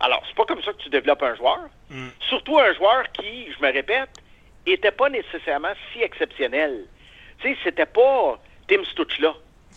Alors, 0.00 0.22
c'est 0.26 0.34
pas 0.34 0.44
comme 0.44 0.62
ça 0.62 0.72
que 0.72 0.78
tu 0.78 0.90
développes 0.90 1.22
un 1.22 1.34
joueur. 1.36 1.68
Mm. 1.90 2.08
Surtout 2.28 2.58
un 2.58 2.74
joueur 2.74 3.10
qui, 3.12 3.50
je 3.52 3.64
me 3.64 3.72
répète, 3.72 4.10
n'était 4.66 4.90
pas 4.90 5.08
nécessairement 5.08 5.72
si 5.92 6.02
exceptionnel. 6.02 6.84
Tu 7.38 7.48
sais, 7.48 7.58
c'était 7.64 7.86
pas 7.86 8.40
Tim 8.68 8.84
Stuchla. 8.84 9.34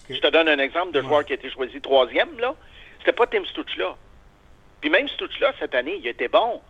Je 0.10 0.20
te 0.20 0.28
donne 0.28 0.50
un 0.50 0.60
exemple 0.60 0.92
de 0.92 1.02
joueur 1.02 1.26
qui 1.26 1.34
a 1.34 1.36
été 1.36 1.50
choisi 1.50 1.80
troisième, 1.82 2.38
là. 2.40 2.56
C'était 3.00 3.14
pas 3.14 3.28
Tim 3.28 3.46
Stuchla. 3.46 3.96
Puis 4.82 4.90
même 4.90 5.08
Stuchla, 5.08 5.54
cette 5.60 5.74
année, 5.74 5.98
il 6.00 6.08
était 6.08 6.28
bon. 6.28 6.62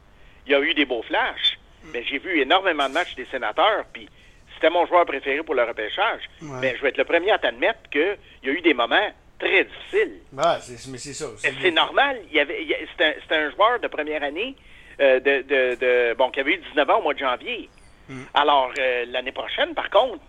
Il 0.48 0.54
a 0.54 0.60
eu 0.60 0.74
des 0.74 0.86
beaux 0.86 1.02
flashs. 1.02 1.58
Mais 1.94 2.04
j'ai 2.04 2.18
vu 2.18 2.40
énormément 2.40 2.88
de 2.88 2.94
matchs 2.94 3.16
des 3.16 3.26
sénateurs, 3.26 3.86
puis 3.94 4.10
c'était 4.56 4.70
mon 4.70 4.86
joueur 4.88 5.06
préféré 5.06 5.44
pour 5.44 5.56
le 5.56 5.64
repêchage. 5.64 6.22
Mais 6.42 6.76
je 6.76 6.82
vais 6.82 6.90
être 6.90 6.98
le 6.98 7.06
premier 7.06 7.32
à 7.32 7.38
t'admettre 7.38 7.90
qu'il 7.92 8.18
y 8.44 8.50
a 8.50 8.52
eu 8.52 8.62
des 8.62 8.74
moments 8.74 9.10
très 9.40 9.66
difficiles. 9.66 10.20
Mais 10.32 10.98
c'est 10.98 11.14
ça. 11.14 11.26
C'est 11.38 11.72
normal. 11.72 12.20
Il 12.30 12.36
y 12.36 12.40
avait, 12.40 12.88
c'était 12.92 13.36
un, 13.36 13.52
joueur 13.52 13.80
de 13.80 13.88
première 13.88 14.24
année 14.24 14.56
euh, 15.00 15.20
de, 15.20 15.42
de, 15.76 16.14
bon, 16.16 16.32
qui 16.32 16.40
avait 16.40 16.54
eu 16.54 16.58
19 16.70 16.90
ans 16.90 17.00
au 17.00 17.04
mois 17.04 17.14
de 17.14 17.20
janvier. 17.20 17.70
Mm. 18.10 18.24
Alors, 18.34 18.72
euh, 18.78 19.06
l'année 19.08 19.32
prochaine, 19.32 19.74
par 19.74 19.90
contre, 19.90 20.24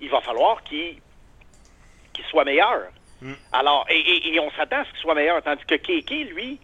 il 0.00 0.10
va 0.10 0.20
falloir 0.20 0.62
qu'il 0.62 1.00
soit 2.30 2.44
meilleur. 2.44 2.88
Mm. 3.22 3.32
Alors, 3.52 3.86
et, 3.88 4.38
on 4.40 4.50
s'attend 4.52 4.80
à 4.80 4.84
ce 4.84 4.90
qu'il 4.90 5.00
soit 5.00 5.14
meilleur, 5.14 5.42
tandis 5.42 5.64
que 5.64 5.76
Keke, 5.76 6.30
lui, 6.34 6.58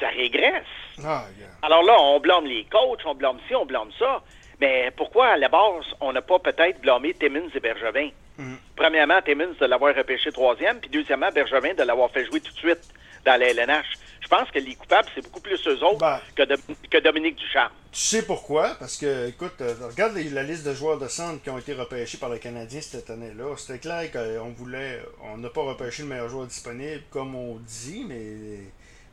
ça 0.00 0.08
régresse. 0.08 0.64
Ah, 1.04 1.24
Alors 1.62 1.82
là, 1.82 1.96
on 2.00 2.20
blâme 2.20 2.46
les 2.46 2.64
coachs, 2.64 3.04
on 3.04 3.14
blâme 3.14 3.38
ci, 3.48 3.54
on 3.54 3.66
blâme 3.66 3.90
ça. 3.98 4.22
Mais 4.60 4.90
pourquoi, 4.96 5.28
à 5.28 5.36
la 5.36 5.48
base, 5.48 5.84
on 6.00 6.12
n'a 6.12 6.22
pas 6.22 6.38
peut-être 6.38 6.80
blâmé 6.80 7.14
Timmins 7.14 7.48
et 7.54 7.60
Bergevin? 7.60 8.10
Mm. 8.38 8.54
Premièrement, 8.76 9.22
Timmins 9.22 9.54
de 9.60 9.66
l'avoir 9.66 9.94
repêché 9.94 10.32
troisième, 10.32 10.78
puis 10.80 10.90
deuxièmement, 10.90 11.30
Bergevin 11.30 11.74
de 11.74 11.82
l'avoir 11.82 12.10
fait 12.10 12.24
jouer 12.24 12.40
tout 12.40 12.52
de 12.52 12.58
suite 12.58 12.82
dans 13.24 13.38
la 13.38 13.50
LNH. 13.50 13.86
Je 14.20 14.28
pense 14.28 14.50
que 14.50 14.58
les 14.58 14.74
coupables, 14.74 15.08
c'est 15.14 15.22
beaucoup 15.22 15.40
plus 15.40 15.60
eux 15.68 15.84
autres 15.84 15.98
ben. 15.98 16.18
que, 16.34 16.98
Dominique 16.98 17.36
Ducharme. 17.36 17.72
Tu 17.92 18.00
sais 18.00 18.22
pourquoi? 18.22 18.74
Parce 18.78 18.96
que, 18.96 19.28
écoute, 19.28 19.60
euh, 19.60 19.74
regarde 19.90 20.16
la 20.16 20.42
liste 20.42 20.66
de 20.66 20.74
joueurs 20.74 20.98
de 20.98 21.08
centre 21.08 21.42
qui 21.42 21.50
ont 21.50 21.58
été 21.58 21.74
repêchés 21.74 22.16
par 22.16 22.30
les 22.30 22.38
Canadiens 22.38 22.80
cette 22.80 23.10
année-là. 23.10 23.54
C'était 23.58 23.78
clair 23.78 24.10
qu'on 24.10 24.50
voulait. 24.50 25.00
On 25.22 25.36
n'a 25.36 25.50
pas 25.50 25.62
repêché 25.62 26.02
le 26.02 26.08
meilleur 26.08 26.28
joueur 26.30 26.46
disponible, 26.46 27.02
comme 27.10 27.34
on 27.34 27.56
dit, 27.56 28.04
mais 28.08 28.62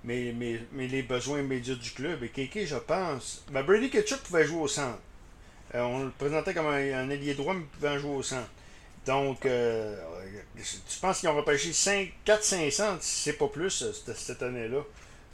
mais, 0.03 0.33
mais, 0.35 0.59
mais 0.71 0.87
les 0.87 1.03
besoins 1.03 1.39
immédiats 1.39 1.75
du 1.75 1.91
club. 1.91 2.23
Et 2.23 2.29
Kéké, 2.29 2.65
je 2.65 2.77
pense. 2.77 3.45
Ben 3.51 3.63
Brady 3.63 3.89
Ketchup 3.89 4.19
pouvait 4.23 4.45
jouer 4.45 4.61
au 4.61 4.67
centre. 4.67 4.99
Euh, 5.75 5.81
on 5.81 6.05
le 6.05 6.09
présentait 6.11 6.53
comme 6.53 6.67
un, 6.67 7.09
ailier 7.09 7.33
droit, 7.33 7.53
mais 7.53 7.61
il 7.61 7.67
pouvait 7.67 7.99
jouer 7.99 8.15
au 8.15 8.23
centre. 8.23 8.49
Donc, 9.05 9.45
euh, 9.45 9.95
tu 10.57 10.99
penses 11.01 11.19
qu'ils 11.19 11.29
ont 11.29 11.35
repêché 11.35 11.71
4-500, 12.25 12.97
c'est 12.99 13.37
pas 13.37 13.47
plus, 13.47 13.81
euh, 13.81 14.13
cette, 14.13 14.43
année-là. 14.43 14.81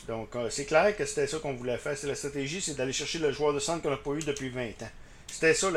Donc, 0.08 0.29
c'est 0.50 0.65
clair 0.65 0.96
que 0.96 1.06
c'était 1.06 1.27
ça 1.27 1.39
qu'on 1.39 1.53
voulait 1.53 1.77
faire. 1.77 1.98
C'est 1.98 2.08
la 2.08 2.15
stratégie, 2.15 2.62
c'est 2.62 2.77
d'aller 2.77 2.94
chercher 2.94 3.20
le 3.20 3.32
joueur 3.32 3.53
de 3.53 3.60
centre 3.60 3.82
qu'on 3.82 3.89
n'a 3.89 3.98
pas 3.98 4.12
eu 4.12 4.20
depuis 4.20 4.50
20 4.50 4.84
ans. 4.84 4.91
C'était 5.27 5.53
ça 5.53 5.67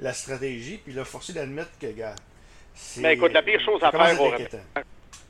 la, 0.00 0.12
stratégie. 0.12 0.78
Puis 0.78 0.92
là, 0.92 1.04
forcé 1.04 1.32
d'admettre 1.32 1.70
que, 1.80 1.86
gars. 1.86 2.16
Mais 2.96 3.14
écoute, 3.14 3.32
la 3.32 3.42
pire 3.42 3.60
chose 3.60 3.80
à 3.84 3.92
faire 3.92 4.18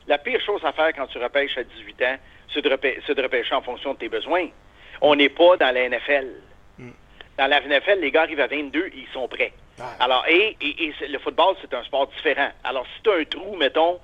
La 0.07 0.17
pire 0.17 0.41
chose 0.43 0.61
à 0.63 0.73
faire 0.73 0.91
quand 0.95 1.05
tu 1.07 1.19
repêches 1.19 1.55
à 1.57 1.63
18 1.63 2.01
ans, 2.01 2.17
c'est 2.51 2.61
de, 2.61 3.21
repêcher 3.21 3.53
en 3.53 3.61
fonction 3.61 3.93
de 3.93 3.99
tes 3.99 4.09
besoins. 4.09 4.47
On 5.01 5.15
n'est 5.15 5.29
pas 5.29 5.57
dans 5.57 5.73
la 5.73 5.89
NFL. 5.89 6.27
Dans 7.37 7.47
la 7.47 7.59
NFL, 7.59 7.99
les 7.99 8.11
gars 8.11 8.21
arrivent 8.21 8.39
à 8.39 8.47
22, 8.47 8.91
ils 8.95 9.07
sont 9.13 9.27
prêts. 9.27 9.53
Alors, 9.99 10.25
et, 10.27 10.55
le 11.09 11.19
football, 11.19 11.55
c'est 11.61 11.73
un 11.73 11.83
sport 11.83 12.07
différent. 12.07 12.49
Alors, 12.63 12.85
si 12.95 13.01
tu 13.03 13.09
as 13.09 13.15
un 13.15 13.25
trou, 13.25 13.55
mettons, 13.57 13.99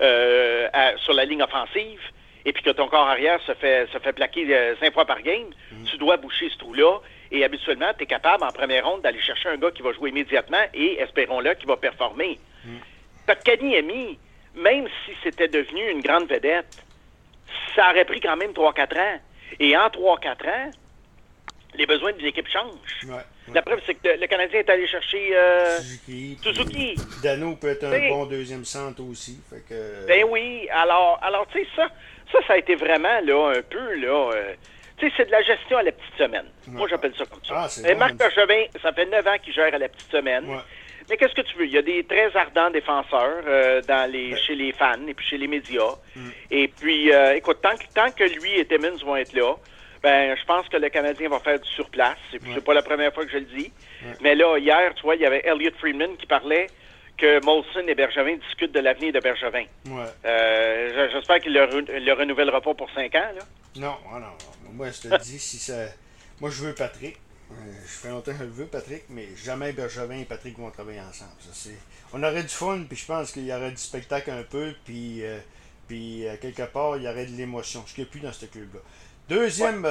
euh, 0.00 0.68
sur 0.98 1.12
la 1.14 1.24
ligne 1.24 1.42
offensive, 1.42 2.00
et 2.44 2.52
puis 2.52 2.62
que 2.62 2.70
ton 2.70 2.86
corps 2.86 3.08
arrière 3.08 3.40
se 3.42 3.54
fait, 3.54 3.88
se 3.92 3.98
fait 3.98 4.12
plaquer 4.12 4.46
euh, 4.54 4.76
cinq 4.78 4.94
fois 4.94 5.04
par 5.04 5.20
game, 5.22 5.48
hmm. 5.72 5.84
tu 5.84 5.96
dois 5.98 6.16
boucher 6.16 6.48
ce 6.48 6.58
trou-là. 6.58 7.00
Et 7.32 7.44
habituellement, 7.44 7.92
tu 7.96 8.04
es 8.04 8.06
capable, 8.06 8.44
en 8.44 8.52
première 8.52 8.86
ronde, 8.86 9.02
d'aller 9.02 9.20
chercher 9.20 9.48
un 9.48 9.56
gars 9.56 9.72
qui 9.72 9.82
va 9.82 9.92
jouer 9.92 10.10
immédiatement 10.10 10.64
et, 10.72 11.00
espérons-le, 11.00 11.54
qui 11.54 11.66
va 11.66 11.76
performer. 11.76 12.38
Mm. 12.64 12.76
Ami, 13.76 14.18
même 14.54 14.86
si 15.04 15.12
c'était 15.24 15.48
devenu 15.48 15.90
une 15.90 16.00
grande 16.00 16.28
vedette, 16.28 16.84
ça 17.74 17.90
aurait 17.90 18.04
pris 18.04 18.20
quand 18.20 18.36
même 18.36 18.52
3-4 18.52 18.98
ans. 18.98 19.20
Et 19.58 19.76
en 19.76 19.88
3-4 19.88 20.48
ans, 20.48 20.70
les 21.74 21.86
besoins 21.86 22.12
de 22.12 22.18
l'équipe 22.18 22.48
changent. 22.48 23.22
La 23.52 23.62
preuve, 23.62 23.80
c'est 23.86 23.94
que 23.94 24.08
le 24.20 24.26
Canadien 24.26 24.60
est 24.60 24.70
allé 24.70 24.86
chercher 24.86 25.36
euh, 25.36 25.78
Suzuki. 26.42 26.96
Dano 27.22 27.56
peut 27.56 27.68
être 27.68 27.84
un 27.84 28.08
bon 28.08 28.26
deuxième 28.26 28.64
centre 28.64 29.02
aussi. 29.02 29.40
Ben 30.06 30.24
oui. 30.28 30.68
Alors, 30.72 31.18
alors 31.22 31.46
tu 31.52 31.60
sais, 31.60 31.68
ça, 31.76 31.88
ça, 32.32 32.38
ça 32.46 32.52
a 32.54 32.56
été 32.56 32.74
vraiment 32.74 33.20
là, 33.24 33.52
un 33.56 33.62
peu 33.62 33.94
là. 33.96 34.30
Euh, 34.34 34.54
tu 34.98 35.06
sais, 35.06 35.14
c'est 35.16 35.26
de 35.26 35.30
la 35.30 35.42
gestion 35.42 35.76
à 35.78 35.82
la 35.82 35.92
petite 35.92 36.16
semaine. 36.16 36.46
Moi, 36.68 36.88
j'appelle 36.88 37.12
ça 37.16 37.24
comme 37.26 37.44
ça. 37.44 37.68
Ah, 37.68 37.88
Et 37.88 37.94
Marc 37.94 38.14
Bergevin, 38.14 38.64
ça 38.82 38.92
fait 38.92 39.04
9 39.06 39.26
ans 39.26 39.36
qu'il 39.42 39.52
gère 39.52 39.74
à 39.74 39.78
la 39.78 39.88
petite 39.88 40.10
semaine. 40.10 40.46
Mais 41.08 41.16
qu'est-ce 41.16 41.34
que 41.34 41.42
tu 41.42 41.56
veux? 41.56 41.66
Il 41.66 41.72
y 41.72 41.78
a 41.78 41.82
des 41.82 42.02
très 42.04 42.36
ardents 42.36 42.70
défenseurs 42.70 43.44
euh, 43.46 43.80
dans 43.82 44.10
les, 44.10 44.34
chez 44.36 44.56
les 44.56 44.72
fans 44.72 45.06
et 45.06 45.14
puis 45.14 45.24
chez 45.24 45.38
les 45.38 45.46
médias. 45.46 45.94
Mm. 46.16 46.28
Et 46.50 46.68
puis, 46.68 47.12
euh, 47.12 47.36
écoute, 47.36 47.58
tant 47.62 47.76
que, 47.76 47.84
tant 47.94 48.10
que 48.10 48.24
lui 48.24 48.58
et 48.58 48.64
Timmins 48.66 48.96
vont 49.04 49.14
être 49.16 49.32
là, 49.32 49.54
ben, 50.06 50.36
je 50.38 50.44
pense 50.44 50.68
que 50.68 50.76
le 50.76 50.88
Canadien 50.88 51.28
va 51.28 51.40
faire 51.40 51.58
du 51.58 51.68
surplace. 51.68 52.16
C'est 52.30 52.40
ouais. 52.40 52.60
pas 52.60 52.74
la 52.74 52.82
première 52.82 53.12
fois 53.12 53.24
que 53.26 53.32
je 53.32 53.38
le 53.38 53.46
dis. 53.46 53.72
Mais 54.20 54.36
là, 54.36 54.56
hier, 54.56 54.94
tu 54.94 55.02
vois, 55.02 55.16
il 55.16 55.22
y 55.22 55.26
avait 55.26 55.42
Elliot 55.44 55.72
Freeman 55.80 56.16
qui 56.16 56.26
parlait 56.26 56.68
que 57.18 57.44
Molson 57.44 57.88
et 57.88 57.94
Bergevin 57.96 58.36
discutent 58.36 58.70
de 58.70 58.78
l'avenir 58.78 59.12
de 59.12 59.18
Bergevin. 59.18 59.64
Euh, 60.24 61.08
j'espère 61.12 61.40
qu'il 61.40 61.52
ne 61.52 61.58
le, 61.98 62.12
renouvellera 62.12 62.60
pas 62.60 62.72
pour 62.74 62.88
cinq 62.92 63.16
ans. 63.16 63.32
Là. 63.34 63.42
Non, 63.74 63.96
non, 64.12 64.20
non. 64.20 64.72
Moi, 64.74 64.92
je 64.92 65.08
te 65.08 65.16
dis, 65.22 65.40
si 65.40 65.58
ça. 65.58 65.86
Moi, 66.40 66.50
je 66.50 66.62
veux 66.62 66.72
Patrick. 66.72 67.16
Euh, 67.50 67.54
je 67.84 67.90
fais 67.90 68.08
longtemps 68.10 68.30
que 68.30 68.38
je 68.38 68.44
le 68.44 68.50
veux, 68.50 68.66
Patrick, 68.66 69.02
mais 69.08 69.26
jamais 69.36 69.72
Bergevin 69.72 70.18
et 70.18 70.24
Patrick 70.24 70.56
vont 70.56 70.70
travailler 70.70 71.00
ensemble. 71.00 71.32
On 72.12 72.22
aurait 72.22 72.42
du 72.42 72.48
fun, 72.48 72.84
puis 72.88 72.96
je 72.96 73.06
pense 73.06 73.32
qu'il 73.32 73.44
y 73.44 73.52
aurait 73.52 73.70
du 73.70 73.76
spectacle 73.76 74.30
un 74.30 74.44
peu, 74.44 74.72
puis, 74.84 75.24
euh, 75.24 75.38
puis 75.88 76.26
euh, 76.26 76.36
quelque 76.40 76.62
part, 76.62 76.96
il 76.96 77.02
y 77.04 77.08
aurait 77.08 77.26
de 77.26 77.36
l'émotion, 77.36 77.84
ce 77.86 77.94
qu'il 77.94 78.04
n'y 78.04 78.08
a 78.08 78.10
plus 78.12 78.20
dans 78.20 78.32
ce 78.32 78.46
club-là. 78.46 78.80
Deuxième, 79.28 79.86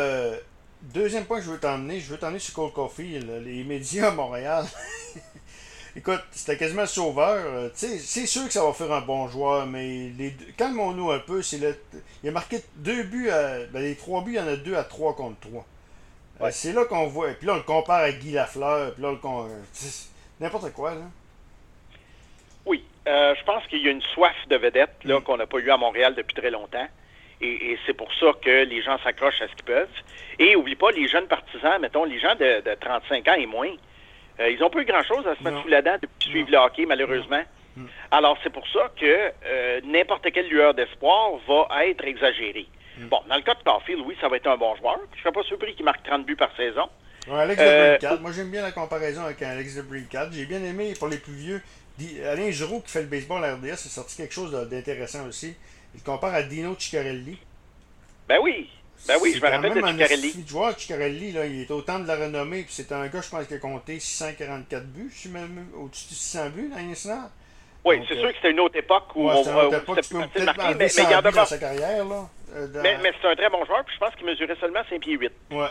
deuxième 0.81 1.25
point 1.25 1.39
que 1.39 1.45
je 1.45 1.51
veux 1.51 1.59
t'emmener, 1.59 1.99
je 1.99 2.09
veux 2.09 2.17
t'emmener 2.17 2.39
sur 2.39 2.53
Cole 2.53 2.71
Coffee, 2.71 3.19
les 3.19 3.63
médias 3.63 4.07
à 4.07 4.11
Montréal. 4.11 4.65
Écoute, 5.97 6.21
c'était 6.31 6.57
quasiment 6.57 6.85
sauveur. 6.85 7.71
c'est 7.73 8.25
sûr 8.25 8.45
que 8.45 8.51
ça 8.53 8.65
va 8.65 8.73
faire 8.73 8.91
un 8.91 9.01
bon 9.01 9.29
joueur, 9.29 9.65
mais 9.65 10.09
les 10.17 10.35
calmons-nous 10.57 11.11
un 11.11 11.19
peu. 11.19 11.41
C'est 11.41 11.57
le, 11.57 11.77
il 12.21 12.29
a 12.29 12.31
marqué 12.33 12.59
deux 12.75 13.03
buts, 13.03 13.29
à, 13.29 13.65
ben, 13.71 13.81
les 13.81 13.95
trois 13.95 14.21
buts, 14.21 14.33
il 14.33 14.37
y 14.37 14.39
en 14.39 14.47
a 14.47 14.57
deux 14.57 14.75
à 14.75 14.83
trois 14.83 15.15
contre 15.15 15.39
trois. 15.39 15.65
Euh, 16.41 16.49
c'est 16.51 16.73
là 16.73 16.83
qu'on 16.83 17.07
voit. 17.07 17.29
Puis 17.33 17.47
là, 17.47 17.53
on 17.53 17.57
le 17.57 17.63
compare 17.63 18.01
à 18.01 18.11
Guy 18.11 18.31
Lafleur. 18.31 18.93
Puis 18.93 19.03
là, 19.03 19.13
on 19.23 19.47
N'importe 20.41 20.73
quoi, 20.73 20.95
là. 20.95 21.05
Oui. 22.65 22.83
Euh, 23.07 23.33
je 23.39 23.43
pense 23.45 23.65
qu'il 23.67 23.81
y 23.81 23.87
a 23.87 23.91
une 23.91 24.01
soif 24.01 24.35
de 24.49 24.57
vedette 24.57 24.97
là, 25.05 25.19
mm. 25.19 25.23
qu'on 25.23 25.37
n'a 25.37 25.47
pas 25.47 25.59
eu 25.59 25.69
à 25.71 25.77
Montréal 25.77 26.13
depuis 26.15 26.33
très 26.33 26.51
longtemps. 26.51 26.87
Et, 27.41 27.77
c'est 27.85 27.93
pour 27.93 28.13
ça 28.13 28.27
que 28.41 28.63
les 28.63 28.81
gens 28.81 28.97
s'accrochent 29.03 29.41
à 29.41 29.47
ce 29.47 29.55
qu'ils 29.55 29.65
peuvent. 29.65 29.87
Et 30.39 30.55
oublie 30.55 30.75
pas, 30.75 30.91
les 30.91 31.07
jeunes 31.07 31.27
partisans, 31.27 31.79
mettons, 31.81 32.05
les 32.05 32.19
gens 32.19 32.35
de, 32.35 32.61
35 32.79 33.27
ans 33.27 33.33
et 33.33 33.45
moins, 33.45 33.71
euh, 34.39 34.49
ils 34.49 34.59
n'ont 34.59 34.69
pas 34.69 34.79
eu 34.79 34.85
grand-chose 34.85 35.25
à 35.27 35.35
se 35.35 35.43
mettre 35.43 35.61
sous 35.61 35.67
la 35.67 35.81
dent 35.81 35.97
depuis 36.01 36.29
suivre 36.29 36.49
le 36.51 36.57
hockey, 36.57 36.85
malheureusement. 36.85 37.43
Alors, 38.09 38.37
c'est 38.41 38.51
pour 38.51 38.65
ça 38.69 38.89
que 38.97 39.81
n'importe 39.85 40.31
quelle 40.31 40.47
lueur 40.47 40.73
d'espoir 40.73 41.31
va 41.45 41.85
être 41.85 42.05
exagérée. 42.05 42.67
Mm. 42.97 43.07
Bon, 43.07 43.19
dans 43.27 43.35
le 43.35 43.41
cas 43.41 43.53
de 43.53 43.63
Caulfield, 43.63 44.01
oui, 44.05 44.15
ça 44.21 44.29
va 44.29 44.37
être 44.37 44.47
un 44.47 44.57
bon 44.57 44.75
joueur. 44.77 44.99
Je 45.11 45.17
ne 45.17 45.21
serais 45.21 45.33
pas 45.33 45.43
surpris 45.43 45.75
qu'il 45.75 45.85
marque 45.85 46.03
30 46.03 46.25
buts 46.25 46.37
par 46.37 46.55
saison. 46.55 46.87
Ouais, 47.27 47.39
Alex 47.39 47.61
euh, 47.61 47.97
de 47.97 48.21
Moi, 48.21 48.31
j'aime 48.31 48.51
bien 48.51 48.61
la 48.61 48.71
comparaison 48.71 49.25
avec 49.25 49.41
Alex 49.41 49.75
de 49.75 49.81
Brinkard. 49.81 50.31
J'ai 50.31 50.45
bien 50.45 50.63
aimé, 50.63 50.93
pour 50.97 51.07
les 51.07 51.17
plus 51.17 51.33
vieux, 51.33 51.61
Alain 52.25 52.51
Giroux 52.51 52.81
qui 52.81 52.91
fait 52.91 53.01
le 53.01 53.07
baseball 53.07 53.43
à 53.43 53.55
RDS, 53.55 53.75
c'est 53.77 53.89
sorti 53.89 54.17
quelque 54.17 54.33
chose 54.33 54.51
d'intéressant 54.69 55.25
aussi. 55.27 55.55
Il 55.95 56.03
compare 56.03 56.33
à 56.33 56.43
Dino 56.43 56.75
Ciccarelli. 56.77 57.37
Ben 58.27 58.39
oui. 58.41 58.69
Ben 59.07 59.17
oui, 59.21 59.33
je 59.35 59.41
me 59.41 59.49
rappelle 59.49 59.73
de 59.73 59.87
Ciccarelli. 59.87 60.45
Joueur, 60.47 60.79
Ciccarelli, 60.79 61.31
là, 61.31 61.45
il 61.45 61.61
est 61.61 61.71
autant 61.71 61.99
de 61.99 62.07
la 62.07 62.15
renommée, 62.15 62.63
puis 62.63 62.73
c'est 62.73 62.91
un 62.91 63.07
gars, 63.07 63.21
je 63.21 63.29
pense, 63.29 63.45
qui 63.45 63.53
a 63.53 63.57
compté 63.59 63.99
644 63.99 64.83
buts, 64.85 65.09
je 65.13 65.19
suis 65.19 65.29
même 65.29 65.67
au-dessus 65.75 66.09
de 66.09 66.13
600 66.13 66.49
buts 66.49 66.71
l'année 66.73 66.93
dernière. 66.93 67.29
Oui, 67.85 68.03
c'est 68.07 68.15
sûr 68.15 68.29
que 68.29 68.35
c'était 68.35 68.51
une 68.51 68.59
autre 68.61 68.77
époque 68.77 69.15
où 69.15 69.27
ouais, 69.27 69.35
on 69.35 69.43
peux 69.43 70.43
marquer, 70.43 70.73
mais, 70.75 70.87
il 70.87 71.31
dans 71.31 71.45
sa 71.45 71.57
carrière, 71.59 72.03
là. 72.03 72.27
Euh, 72.55 72.67
mais, 72.81 72.97
mais 73.03 73.11
c'est 73.21 73.27
un 73.27 73.35
très 73.35 73.49
bon 73.49 73.63
joueur, 73.65 73.83
puis 73.85 73.93
je 73.93 73.99
pense 73.99 74.15
qu'il 74.15 74.25
mesurait 74.25 74.55
seulement 74.59 74.81
5 74.89 74.99
pieds 74.99 75.17
8. 75.17 75.31
Ouais. 75.51 75.67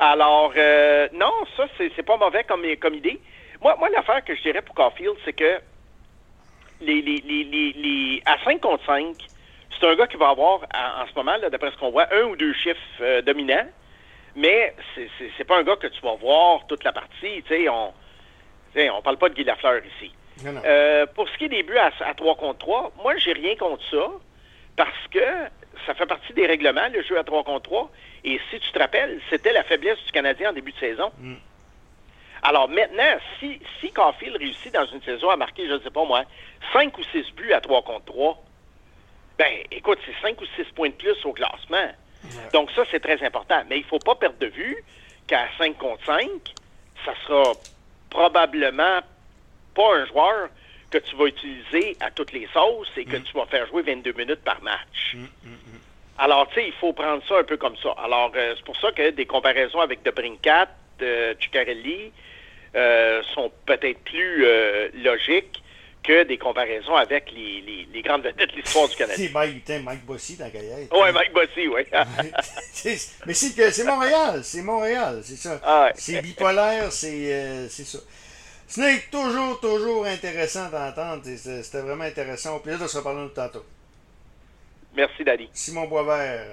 Alors, 0.00 0.52
euh, 0.56 1.08
non, 1.12 1.32
ça, 1.56 1.64
c'est 1.78 2.02
pas 2.02 2.16
mauvais 2.16 2.42
comme, 2.42 2.64
comme 2.80 2.94
idée. 2.94 3.20
Moi, 3.60 3.76
moi 3.78 3.88
l'affaire 3.90 4.24
que 4.24 4.34
je 4.34 4.42
dirais 4.42 4.62
pour 4.62 4.74
Caulfield, 4.74 5.14
c'est 5.24 5.32
que 5.32 5.60
les, 6.82 7.02
les, 7.02 7.20
les, 7.20 7.72
les, 7.72 8.22
à 8.26 8.36
5 8.44 8.60
contre 8.60 8.84
5, 8.86 9.16
c'est 9.78 9.86
un 9.86 9.94
gars 9.94 10.06
qui 10.06 10.16
va 10.16 10.30
avoir, 10.30 10.60
en, 10.74 11.06
ce 11.06 11.14
moment, 11.16 11.36
d'après 11.50 11.70
ce 11.70 11.76
qu'on 11.76 11.90
voit, 11.90 12.06
un 12.14 12.24
ou 12.24 12.36
deux 12.36 12.52
chiffres 12.52 12.78
euh, 13.00 13.22
dominants, 13.22 13.66
mais 14.34 14.74
c'est 15.36 15.44
pas 15.44 15.58
un 15.58 15.62
gars 15.62 15.76
que 15.76 15.88
tu 15.88 16.00
vas 16.00 16.14
voir 16.14 16.66
toute 16.66 16.84
la 16.84 16.92
partie. 16.92 17.42
Tu 17.42 17.48
sais, 17.48 17.68
on, 17.68 17.92
on 18.76 19.02
parle 19.02 19.18
pas 19.18 19.28
de 19.28 19.34
Guy 19.34 19.44
Lafleur 19.44 19.82
ici. 19.84 20.12
Euh, 20.46 21.06
pour 21.14 21.28
ce 21.28 21.36
qui 21.36 21.44
est 21.44 21.48
des 21.48 21.62
buts 21.62 21.76
à, 21.76 22.14
3 22.14 22.36
contre 22.36 22.58
3, 22.58 22.92
moi, 23.02 23.16
j'ai 23.16 23.32
rien 23.32 23.54
contre 23.56 23.82
ça 23.90 24.10
parce 24.76 25.08
que 25.10 25.18
ça 25.86 25.94
fait 25.94 26.06
partie 26.06 26.32
des 26.32 26.46
règlements, 26.46 26.88
le 26.92 27.02
jeu 27.02 27.18
à 27.18 27.24
3 27.24 27.44
contre 27.44 27.62
3. 27.62 27.90
Et 28.24 28.40
si 28.50 28.60
tu 28.60 28.72
te 28.72 28.78
rappelles, 28.78 29.20
c'était 29.30 29.52
la 29.52 29.64
faiblesse 29.64 29.98
du 30.06 30.12
Canadien 30.12 30.50
en 30.50 30.52
début 30.52 30.72
de 30.72 30.78
saison. 30.78 31.10
Mm. 31.18 31.34
Alors 32.42 32.68
maintenant, 32.68 33.16
si, 33.38 33.60
si 33.80 33.92
Caulfield 33.92 34.36
réussit 34.36 34.74
dans 34.74 34.86
une 34.86 35.02
saison 35.02 35.30
à 35.30 35.36
marquer, 35.36 35.68
je 35.68 35.74
ne 35.74 35.78
sais 35.78 35.90
pas 35.90 36.04
moi, 36.04 36.24
5 36.72 36.96
ou 36.98 37.02
6 37.04 37.32
buts 37.36 37.52
à 37.52 37.60
3 37.60 37.82
contre 37.82 38.04
3, 38.06 38.42
ben 39.38 39.52
écoute, 39.70 39.98
c'est 40.04 40.26
5 40.26 40.40
ou 40.40 40.44
6 40.56 40.64
points 40.74 40.88
de 40.88 40.94
plus 40.94 41.24
au 41.24 41.32
classement. 41.32 41.90
Donc 42.52 42.70
ça, 42.72 42.82
c'est 42.90 43.00
très 43.00 43.22
important. 43.24 43.62
Mais 43.68 43.78
il 43.78 43.82
ne 43.82 43.86
faut 43.86 43.98
pas 43.98 44.14
perdre 44.14 44.38
de 44.38 44.46
vue 44.46 44.84
qu'à 45.26 45.48
5 45.58 45.78
contre 45.78 46.04
5, 46.04 46.28
ça 47.04 47.14
sera 47.26 47.52
probablement 48.10 49.00
pas 49.74 49.96
un 49.96 50.06
joueur 50.06 50.48
que 50.90 50.98
tu 50.98 51.16
vas 51.16 51.26
utiliser 51.26 51.96
à 52.00 52.10
toutes 52.10 52.32
les 52.32 52.48
sauces 52.52 52.90
et 52.96 53.04
que 53.04 53.16
tu 53.16 53.32
vas 53.32 53.46
faire 53.46 53.66
jouer 53.68 53.82
22 53.82 54.12
minutes 54.12 54.42
par 54.44 54.62
match. 54.62 55.16
Alors, 56.18 56.46
tu 56.48 56.56
sais, 56.56 56.66
il 56.66 56.72
faut 56.74 56.92
prendre 56.92 57.22
ça 57.26 57.38
un 57.38 57.44
peu 57.44 57.56
comme 57.56 57.76
ça. 57.78 57.92
Alors, 58.04 58.30
euh, 58.36 58.54
c'est 58.56 58.64
pour 58.64 58.76
ça 58.76 58.92
que 58.92 59.10
des 59.10 59.24
comparaisons 59.26 59.80
avec 59.80 60.02
De 60.02 60.10
Brincat, 60.10 60.68
de 60.98 61.34
Ciccarelli 61.40 62.12
euh, 62.74 63.22
sont 63.34 63.50
peut-être 63.66 63.98
plus 64.04 64.44
euh, 64.46 64.88
logiques 64.94 65.62
que 66.02 66.24
des 66.24 66.36
comparaisons 66.36 66.96
avec 66.96 67.30
les, 67.30 67.60
les- 67.60 67.86
les 67.92 68.02
grandes 68.02 68.22
vedettes 68.24 68.50
de 68.50 68.56
l'histoire 68.56 68.88
du 68.88 68.96
Canada. 68.96 69.14
C'est 69.16 69.30
Mike, 69.32 69.68
Mike 69.84 70.04
Bossy 70.04 70.36
dans. 70.36 70.50
Oui, 70.54 71.12
Mike 71.12 71.32
Bossy, 71.32 71.68
oui. 71.68 71.82
Mais 73.26 73.34
c'est 73.34 73.54
que 73.54 73.70
c'est 73.70 73.84
Montréal, 73.84 74.40
c'est 74.42 74.62
Montréal, 74.62 75.20
c'est 75.22 75.36
ça. 75.36 75.60
Ah 75.62 75.84
ouais. 75.84 75.92
C'est 75.94 76.20
bipolaire, 76.20 76.90
c'est 76.90 77.32
euh, 77.32 77.68
c'est 77.68 77.84
ça. 77.84 77.98
Snake, 78.66 79.10
toujours, 79.10 79.60
toujours 79.60 80.06
intéressant 80.06 80.68
d'entendre. 80.70 81.22
C'était 81.24 81.82
vraiment 81.82 82.04
intéressant. 82.04 82.56
Au 82.56 82.60
plaisir 82.60 82.80
de 82.82 82.88
se 82.88 82.96
reparler 82.96 83.28
tantôt. 83.34 83.64
Merci, 84.96 85.22
Daddy. 85.24 85.48
Simon 85.52 85.86
Boisvert. 85.86 86.46